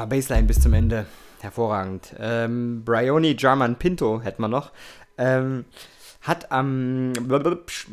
Wir 0.05 0.17
Bassline 0.17 0.47
bis 0.47 0.61
zum 0.61 0.75
Ende. 0.75 1.07
Hervorragend. 1.41 2.15
Ähm, 2.19 2.85
Bryony 2.85 3.35
German 3.35 3.77
Pinto 3.77 4.21
hätten 4.23 4.43
wir 4.43 4.49
noch. 4.49 4.73
Ähm, 5.19 5.65
hat 6.23 6.51
am. 6.51 7.13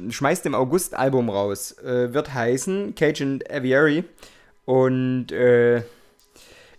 schmeißt 0.09 0.45
im 0.45 0.55
August 0.55 0.93
Album 0.93 1.29
raus. 1.29 1.77
Äh, 1.79 2.13
wird 2.13 2.33
heißen 2.33 2.95
Cajun 2.95 3.39
Aviary. 3.49 4.05
Und 4.65 5.31
äh, 5.31 5.83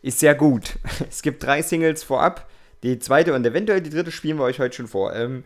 ist 0.02 0.20
sehr 0.20 0.34
gut. 0.34 0.78
Es 1.08 1.22
gibt 1.22 1.42
drei 1.42 1.62
Singles 1.62 2.02
vorab. 2.02 2.48
Die 2.82 2.98
zweite 2.98 3.34
und 3.34 3.46
eventuell 3.46 3.80
die 3.80 3.90
dritte 3.90 4.10
spielen 4.10 4.38
wir 4.38 4.44
euch 4.44 4.58
heute 4.58 4.76
schon 4.76 4.88
vor. 4.88 5.14
Ähm, 5.14 5.44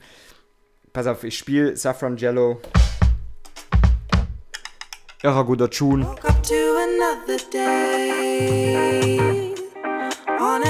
pass 0.92 1.06
auf, 1.06 1.22
ich 1.24 1.36
spiele 1.36 1.76
Saffron 1.76 2.16
Jello. 2.16 2.60
Irrer 5.22 5.44
guter 5.44 5.68
Tune. 5.70 6.06
Up 6.06 6.42
to 6.42 6.54
another 6.54 7.38
day 7.52 9.25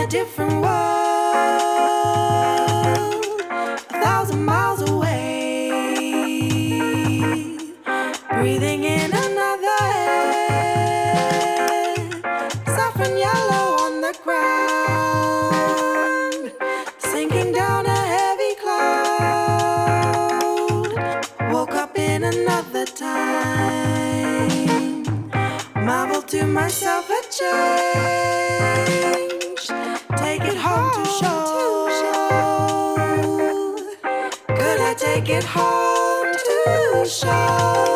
a 0.07 0.09
different 0.09 0.53
world, 0.53 0.67
a 3.91 4.01
thousand 4.05 4.45
miles 4.45 4.83
away. 4.91 5.71
Breathing 8.31 8.85
in 8.85 9.13
another 9.13 9.79
air, 10.21 11.97
yellow 13.17 13.77
on 13.85 14.01
the 14.01 14.15
ground, 14.23 14.93
sinking 16.99 17.53
down 17.53 17.87
a 17.87 18.01
heavy 18.17 18.55
cloud. 18.63 19.67
Woke 21.53 21.75
up 21.75 21.99
in 21.99 22.23
another 22.25 22.87
time. 22.87 23.43
Marvel 25.85 26.23
to 26.23 26.47
myself 26.47 27.11
a 27.11 27.23
change. 27.33 28.06
It 35.37 35.45
home 35.45 36.33
to 36.33 37.05
show? 37.07 37.96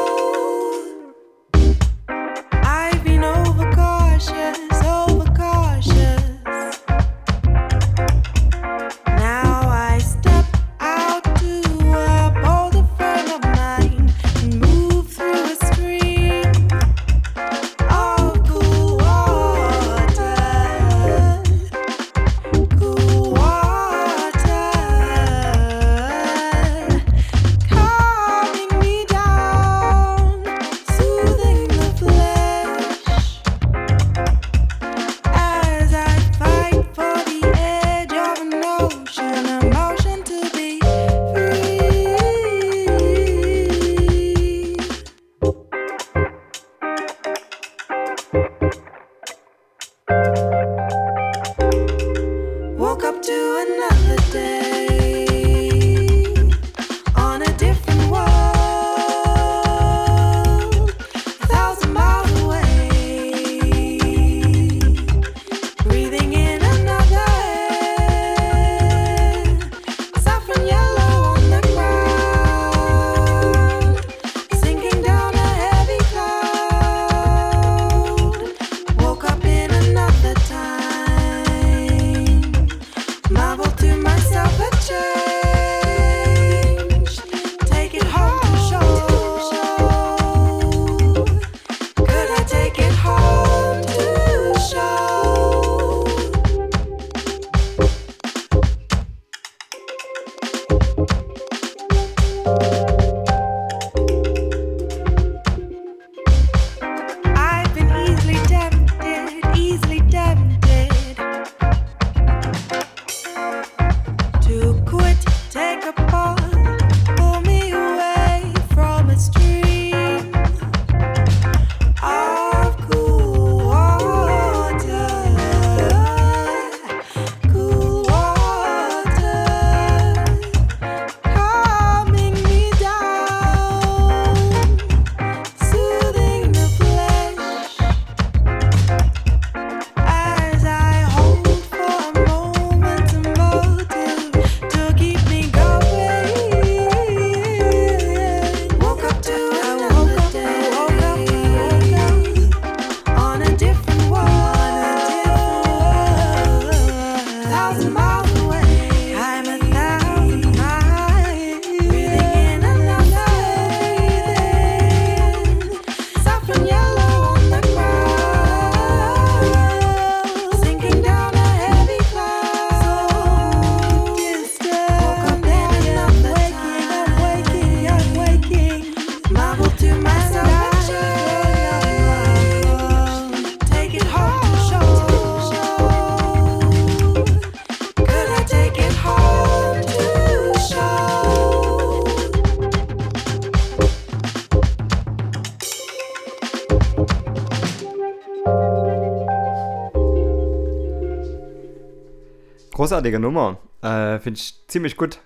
Großartige 202.81 203.19
Nummer. 203.19 203.59
Äh, 203.82 204.20
finde 204.20 204.40
ich 204.40 204.55
ziemlich 204.66 204.97
gut. 204.97 205.19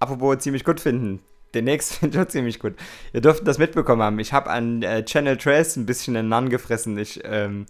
Apropos 0.00 0.38
ziemlich 0.38 0.64
gut 0.64 0.80
finden. 0.80 1.20
Den 1.54 1.66
nächsten 1.66 1.94
finde 2.00 2.18
ich 2.18 2.24
auch 2.24 2.28
ziemlich 2.28 2.58
gut. 2.58 2.74
Ihr 3.12 3.20
dürft 3.20 3.46
das 3.46 3.58
mitbekommen 3.58 4.02
haben. 4.02 4.18
Ich 4.18 4.32
habe 4.32 4.50
an 4.50 4.82
äh, 4.82 5.04
Channel 5.04 5.36
Trace 5.36 5.76
ein 5.76 5.86
bisschen 5.86 6.16
einen 6.16 6.28
Nan 6.28 6.48
gefressen. 6.48 6.98
Ich, 6.98 7.20
ähm, 7.22 7.66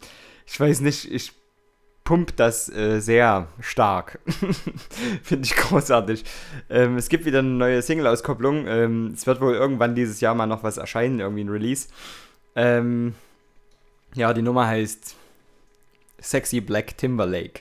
ich 0.46 0.58
weiß 0.58 0.80
nicht, 0.80 1.12
ich 1.12 1.32
pump 2.02 2.34
das 2.36 2.74
äh, 2.74 2.98
sehr 3.00 3.48
stark. 3.60 4.20
Finde 5.22 5.44
ich 5.44 5.54
großartig. 5.54 6.24
Ähm, 6.70 6.96
es 6.96 7.10
gibt 7.10 7.26
wieder 7.26 7.40
eine 7.40 7.48
neue 7.48 7.82
Single-Auskopplung. 7.82 8.66
Ähm, 8.66 9.12
es 9.14 9.26
wird 9.26 9.42
wohl 9.42 9.52
irgendwann 9.52 9.94
dieses 9.94 10.22
Jahr 10.22 10.34
mal 10.34 10.46
noch 10.46 10.62
was 10.62 10.78
erscheinen, 10.78 11.20
irgendwie 11.20 11.44
ein 11.44 11.50
Release. 11.50 11.88
Ähm, 12.56 13.14
ja, 14.14 14.32
die 14.32 14.40
Nummer 14.40 14.66
heißt 14.66 15.14
Sexy 16.22 16.62
Black 16.62 16.96
Timberlake. 16.96 17.60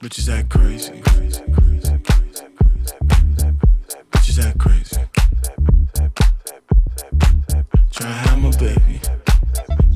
Bitches 0.00 0.26
that 0.26 0.48
crazy. 0.48 0.92
Bitch, 4.10 4.28
is 4.30 4.36
that 4.36 4.58
crazy. 4.58 4.96
Tryin' 7.90 7.90
to 7.90 8.04
have 8.06 8.38
my 8.38 8.50
baby. 8.56 9.00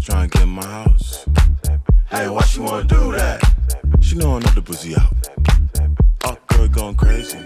Try 0.03 0.23
and 0.25 0.31
get 0.31 0.47
my 0.47 0.63
house. 0.63 1.25
Hey, 2.11 2.29
why 2.29 2.43
she 2.43 2.61
wanna 2.61 2.85
do 2.85 3.13
that? 3.13 3.41
She 4.03 4.17
know 4.17 4.37
another 4.37 4.61
pussy 4.61 4.95
out. 4.95 5.15
Our 6.27 6.37
girl 6.49 6.69
goin' 6.69 6.95
crazy. 6.97 7.39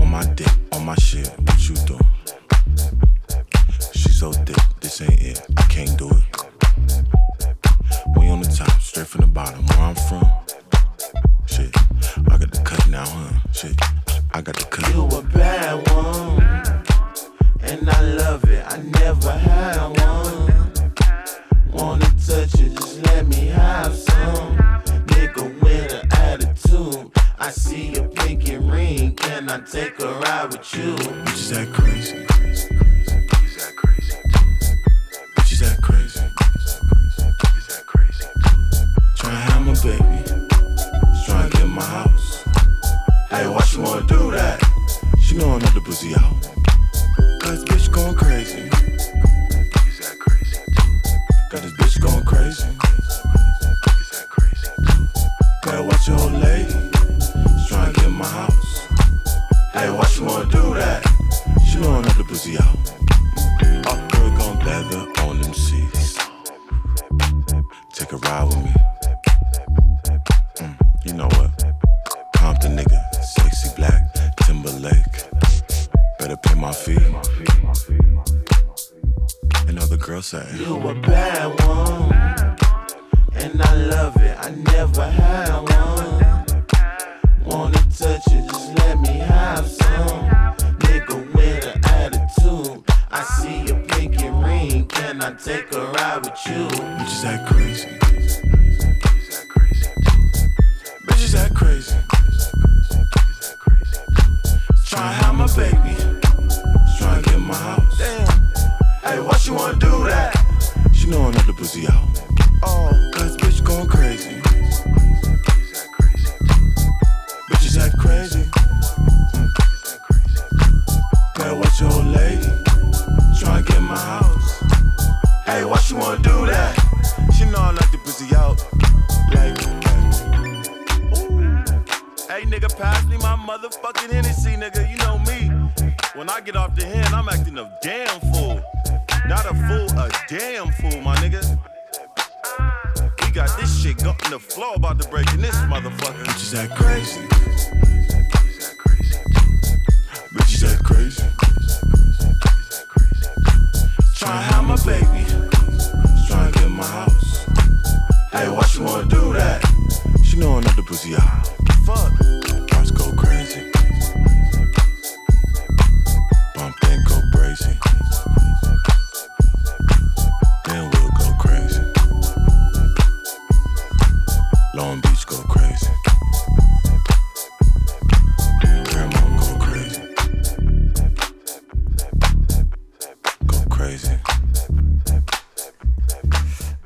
On 0.00 0.10
my 0.10 0.24
dick, 0.34 0.50
on 0.72 0.84
my 0.84 0.96
shit, 0.96 1.30
what 1.38 1.68
you 1.68 1.76
doin'? 1.86 2.00
She 3.92 4.08
so 4.08 4.32
thick 4.32 4.73
saying, 4.94 5.10
ain't 5.10 5.22
it. 5.22 5.40
I 5.56 5.62
can't 5.62 5.98
do 5.98 6.08
it. 6.08 6.33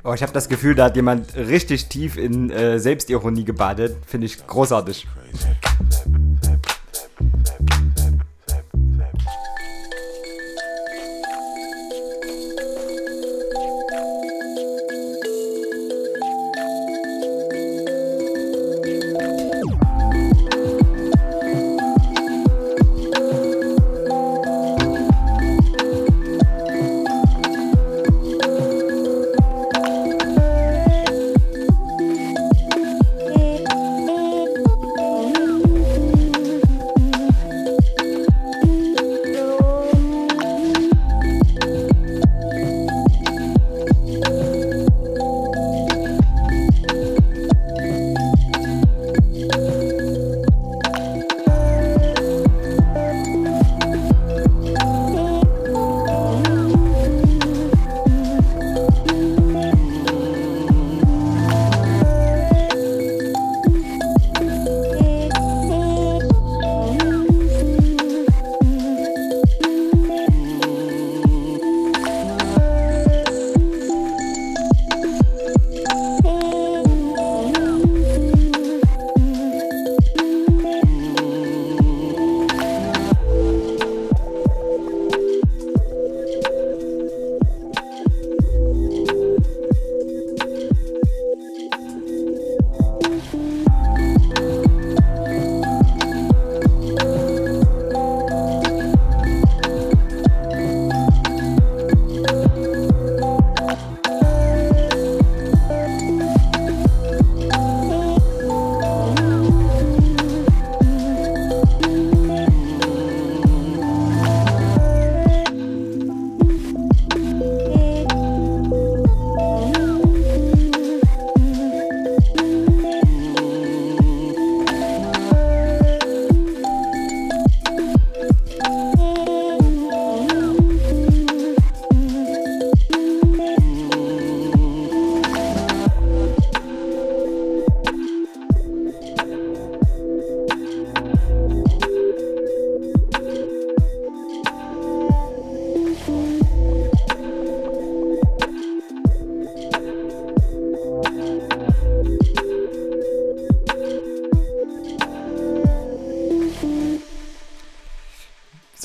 Oh, 0.09 0.13
ich 0.15 0.23
habe 0.23 0.33
das 0.33 0.49
Gefühl, 0.49 0.73
da 0.73 0.85
hat 0.85 0.95
jemand 0.95 1.35
richtig 1.35 1.87
tief 1.87 2.17
in 2.17 2.49
äh, 2.49 2.79
Selbstironie 2.79 3.43
gebadet. 3.43 3.95
Finde 4.07 4.25
ich 4.25 4.47
großartig. 4.47 5.05
Crazy. 5.05 5.47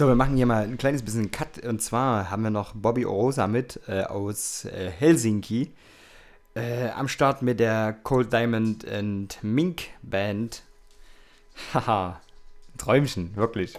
So, 0.05 0.09
wir 0.09 0.17
machen 0.17 0.37
hier 0.37 0.45
mal 0.45 0.65
ein 0.65 0.77
kleines 0.77 1.03
bisschen 1.03 1.31
Cut. 1.31 1.65
Und 1.65 1.81
zwar 1.81 2.31
haben 2.31 2.43
wir 2.43 2.51
noch 2.51 2.75
Bobby 2.75 3.07
Orosa 3.07 3.47
mit 3.47 3.81
äh, 3.89 4.03
aus 4.03 4.67
äh, 4.67 4.91
Helsinki. 4.91 5.73
Äh, 6.55 6.91
am 6.91 7.09
Start 7.09 7.41
mit 7.41 7.59
der 7.59 7.95
Cold 8.03 8.31
Diamond 8.31 8.87
and 8.87 9.39
Mink 9.41 9.85
Band. 10.03 10.63
Haha, 11.73 12.21
Träumchen, 12.77 13.35
wirklich. 13.35 13.79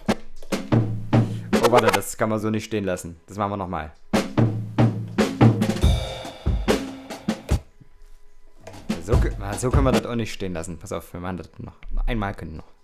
Oh, 1.64 1.70
warte, 1.70 1.92
das 1.92 2.16
kann 2.16 2.28
man 2.28 2.40
so 2.40 2.50
nicht 2.50 2.64
stehen 2.64 2.82
lassen. 2.82 3.20
Das 3.28 3.36
machen 3.36 3.52
wir 3.52 3.56
nochmal. 3.56 3.92
So, 9.04 9.14
so 9.58 9.70
können 9.70 9.84
wir 9.84 9.92
das 9.92 10.04
auch 10.04 10.16
nicht 10.16 10.32
stehen 10.32 10.54
lassen. 10.54 10.76
Pass 10.76 10.90
auf, 10.90 11.12
wir 11.12 11.20
machen 11.20 11.36
das 11.36 11.50
noch. 11.58 11.76
Einmal 12.04 12.34
können 12.34 12.50
wir 12.50 12.56
noch. 12.56 12.75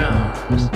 charms. 0.00 0.69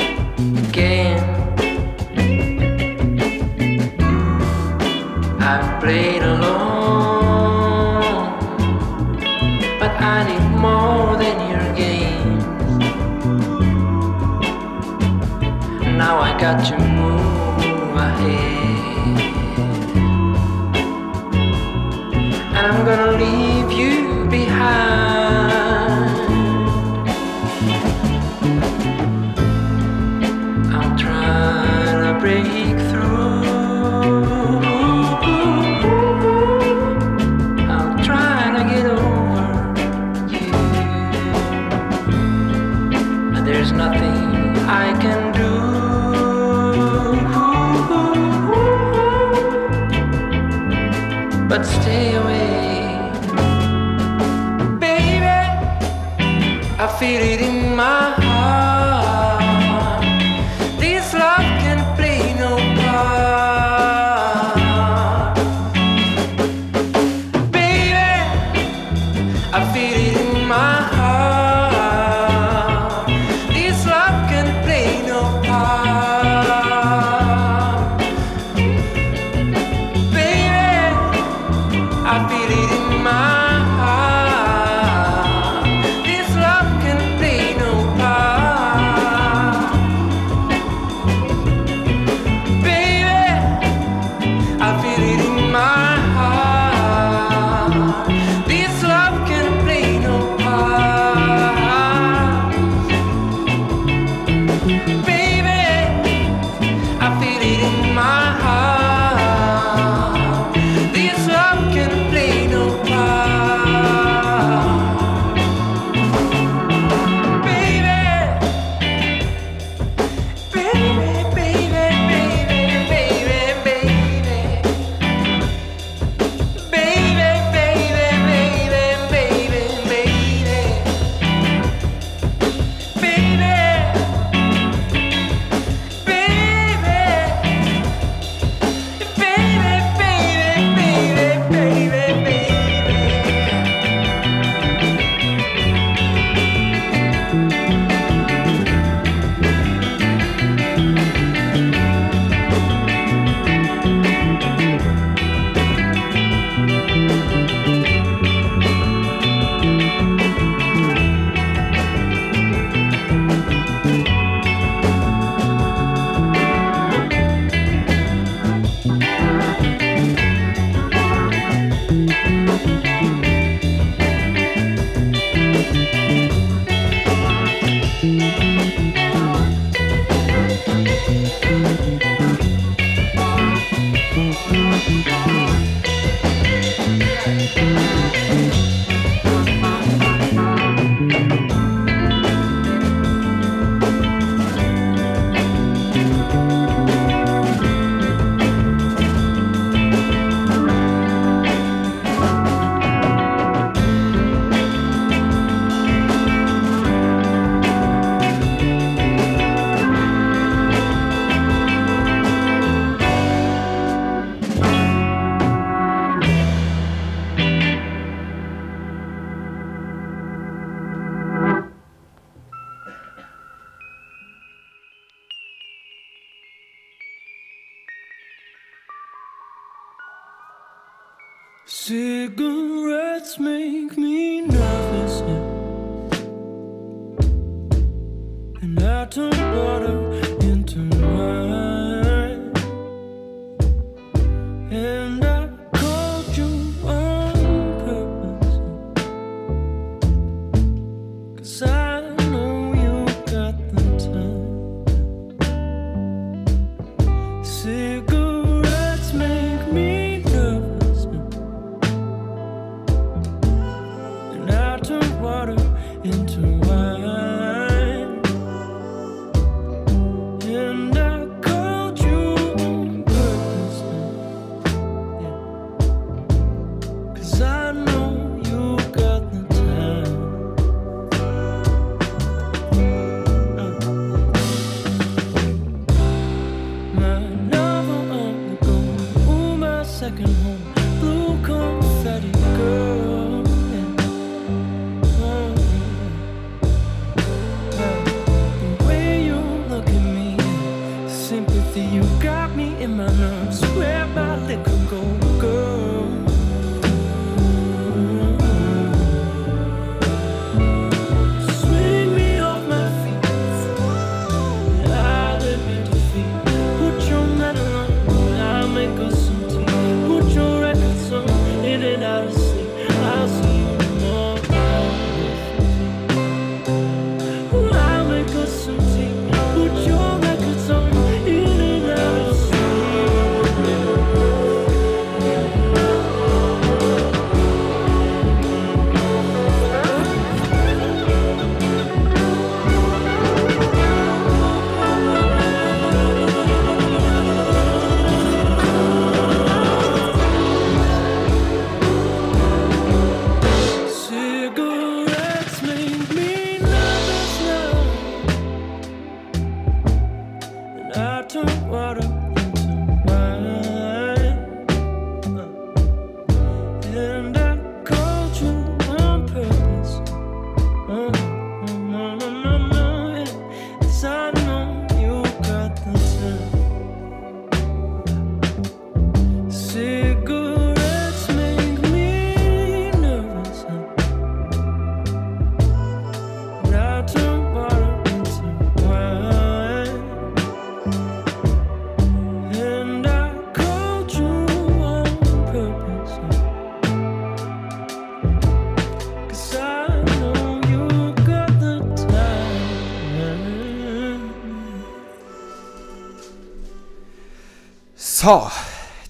So, 408.25 408.51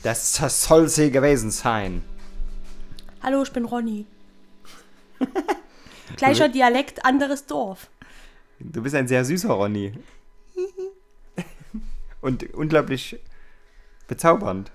das, 0.02 0.32
das 0.40 0.64
soll 0.64 0.88
sie 0.88 1.12
gewesen 1.12 1.52
sein. 1.52 2.02
Hallo, 3.22 3.44
ich 3.44 3.52
bin 3.52 3.64
Ronny. 3.64 4.06
Gleicher 6.16 6.48
Dialekt, 6.48 7.04
anderes 7.04 7.46
Dorf. 7.46 7.90
Du 8.58 8.82
bist 8.82 8.96
ein 8.96 9.06
sehr 9.06 9.24
süßer 9.24 9.52
Ronny. 9.52 9.92
Und 12.22 12.52
unglaublich 12.54 13.20
bezaubernd. 14.08 14.72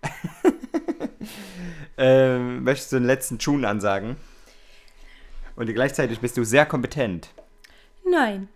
ähm, 1.98 2.64
möchtest 2.64 2.92
du 2.92 2.96
den 2.96 3.04
letzten 3.04 3.38
Tune 3.38 3.68
ansagen? 3.68 4.16
Und 5.54 5.66
gleichzeitig 5.66 6.18
bist 6.20 6.38
du 6.38 6.44
sehr 6.44 6.64
kompetent. 6.64 7.28
Nein. 8.10 8.48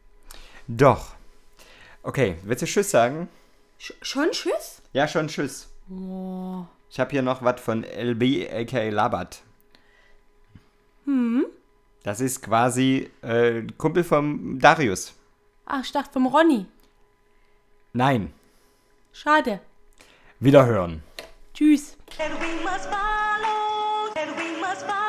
Doch. 0.67 1.15
Okay, 2.03 2.37
willst 2.45 2.63
du 2.63 2.67
Tschüss 2.67 2.91
sagen? 2.91 3.29
Sch 3.79 3.93
schon 4.03 4.31
Tschüss? 4.31 4.83
Ja, 4.93 5.07
schon 5.07 5.29
Tschüss. 5.29 5.69
Oh. 5.91 6.65
Ich 6.91 6.99
habe 7.01 7.11
hier 7.11 7.23
noch 7.23 7.43
was 7.43 7.61
von 7.61 7.85
LB, 7.85 8.49
aka 8.53 8.89
Labat. 8.91 9.43
Hm. 11.05 11.47
Das 12.03 12.21
ist 12.21 12.43
quasi 12.43 13.11
äh, 13.23 13.63
Kumpel 13.77 14.05
vom 14.05 14.59
Darius. 14.59 15.15
Ach, 15.67 15.83
ich 15.83 15.93
dachte 15.93 16.13
vom 16.13 16.27
Ronny. 16.27 16.67
Nein. 17.93 18.33
Schade. 19.13 19.61
Wiederhören. 20.39 21.03
Tschüss. 21.55 21.97
And 22.19 22.35
we 22.41 22.63
must 22.63 22.87
follow, 22.87 24.13
and 24.15 24.37
we 24.37 24.61
must 24.61 24.83
follow. 24.83 25.06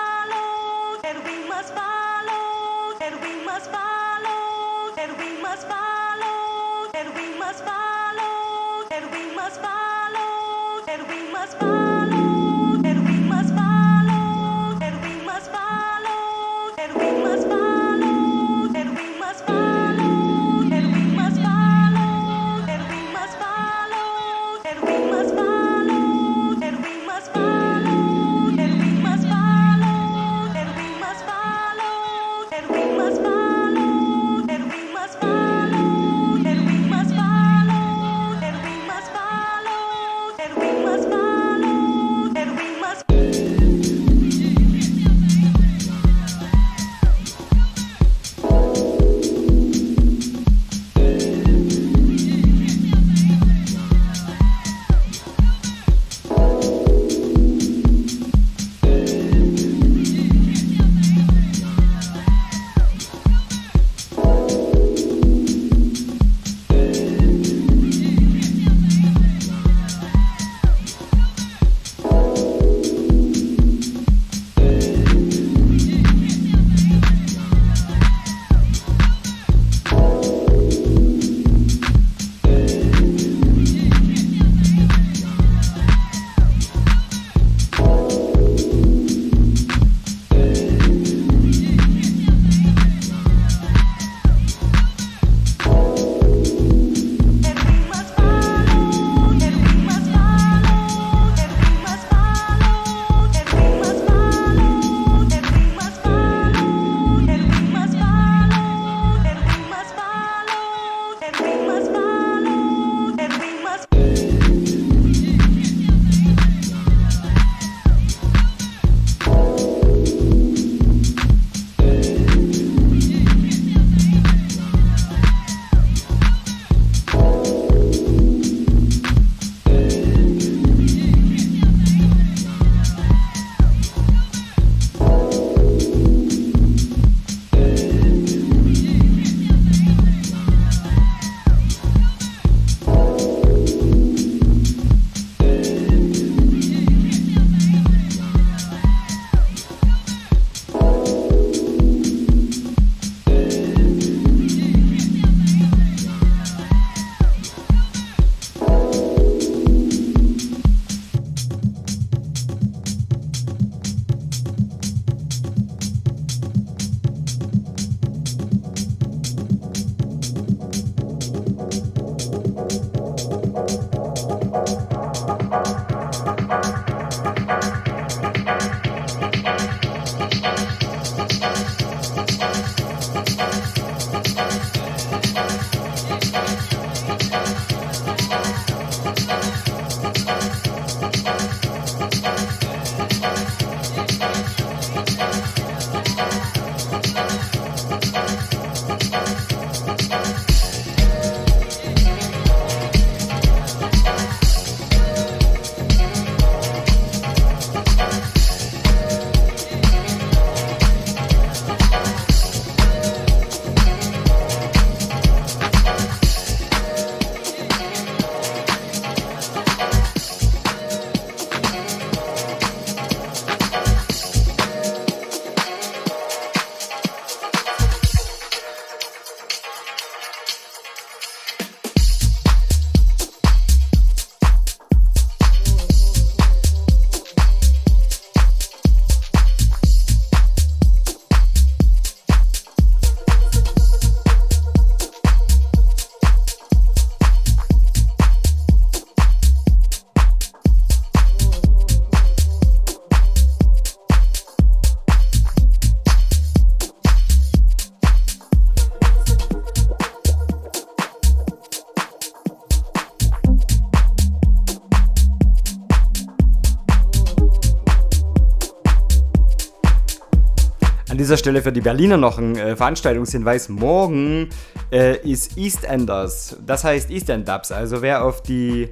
Dieser 271.28 271.36
Stelle 271.36 271.62
für 271.62 271.74
die 271.74 271.82
Berliner 271.82 272.16
noch 272.16 272.38
ein 272.38 272.56
äh, 272.56 272.78
Veranstaltungshinweis. 272.78 273.68
Morgen 273.68 274.48
äh, 274.94 275.18
ist 275.30 275.58
EastEnders. 275.58 276.56
Das 276.66 276.86
heißt 276.86 277.12
Eastend 277.12 277.50
Dubs. 277.50 277.74
Also 277.74 278.02
wer 278.02 278.24
auf 278.24 278.42
die 278.42 278.88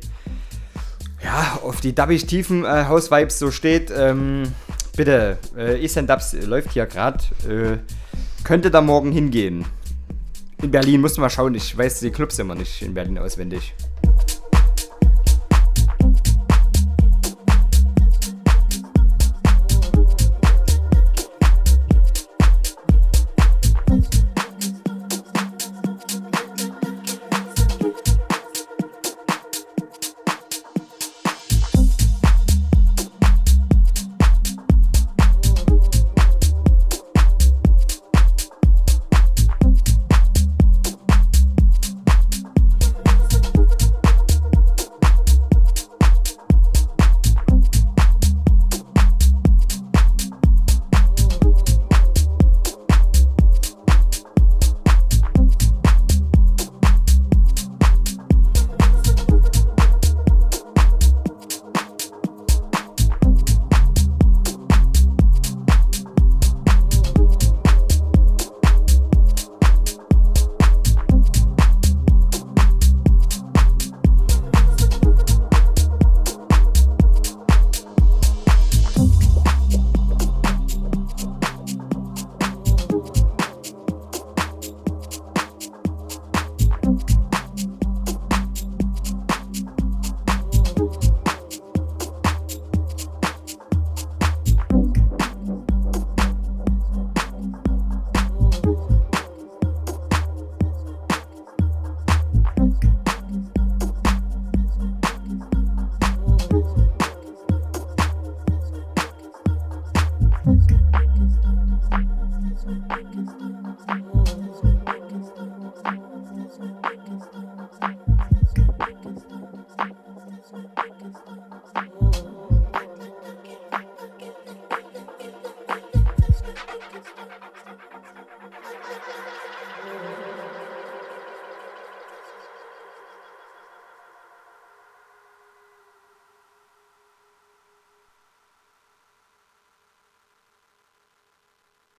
ja, 1.23 1.59
auf 1.63 1.79
die 1.79 1.95
dubbig 1.95 2.25
tiefen 2.25 2.65
äh, 2.65 2.83
House-Vibes 2.89 3.39
so 3.39 3.51
steht, 3.51 3.89
ähm, 3.95 4.43
bitte, 4.97 5.37
äh, 5.57 5.81
Eastend 5.81 6.09
Dubs 6.09 6.33
läuft 6.33 6.73
hier 6.73 6.87
gerade. 6.87 7.23
Äh, 7.47 7.77
könnte 8.43 8.69
da 8.69 8.81
morgen 8.81 9.13
hingehen. 9.13 9.63
In 10.61 10.71
Berlin 10.71 10.99
musst 10.99 11.15
du 11.15 11.21
mal 11.21 11.29
schauen, 11.29 11.55
ich 11.55 11.77
weiß 11.77 12.01
die 12.01 12.11
Clubs 12.11 12.37
immer 12.37 12.55
nicht 12.55 12.81
in 12.81 12.93
Berlin 12.93 13.17
auswendig. 13.17 13.73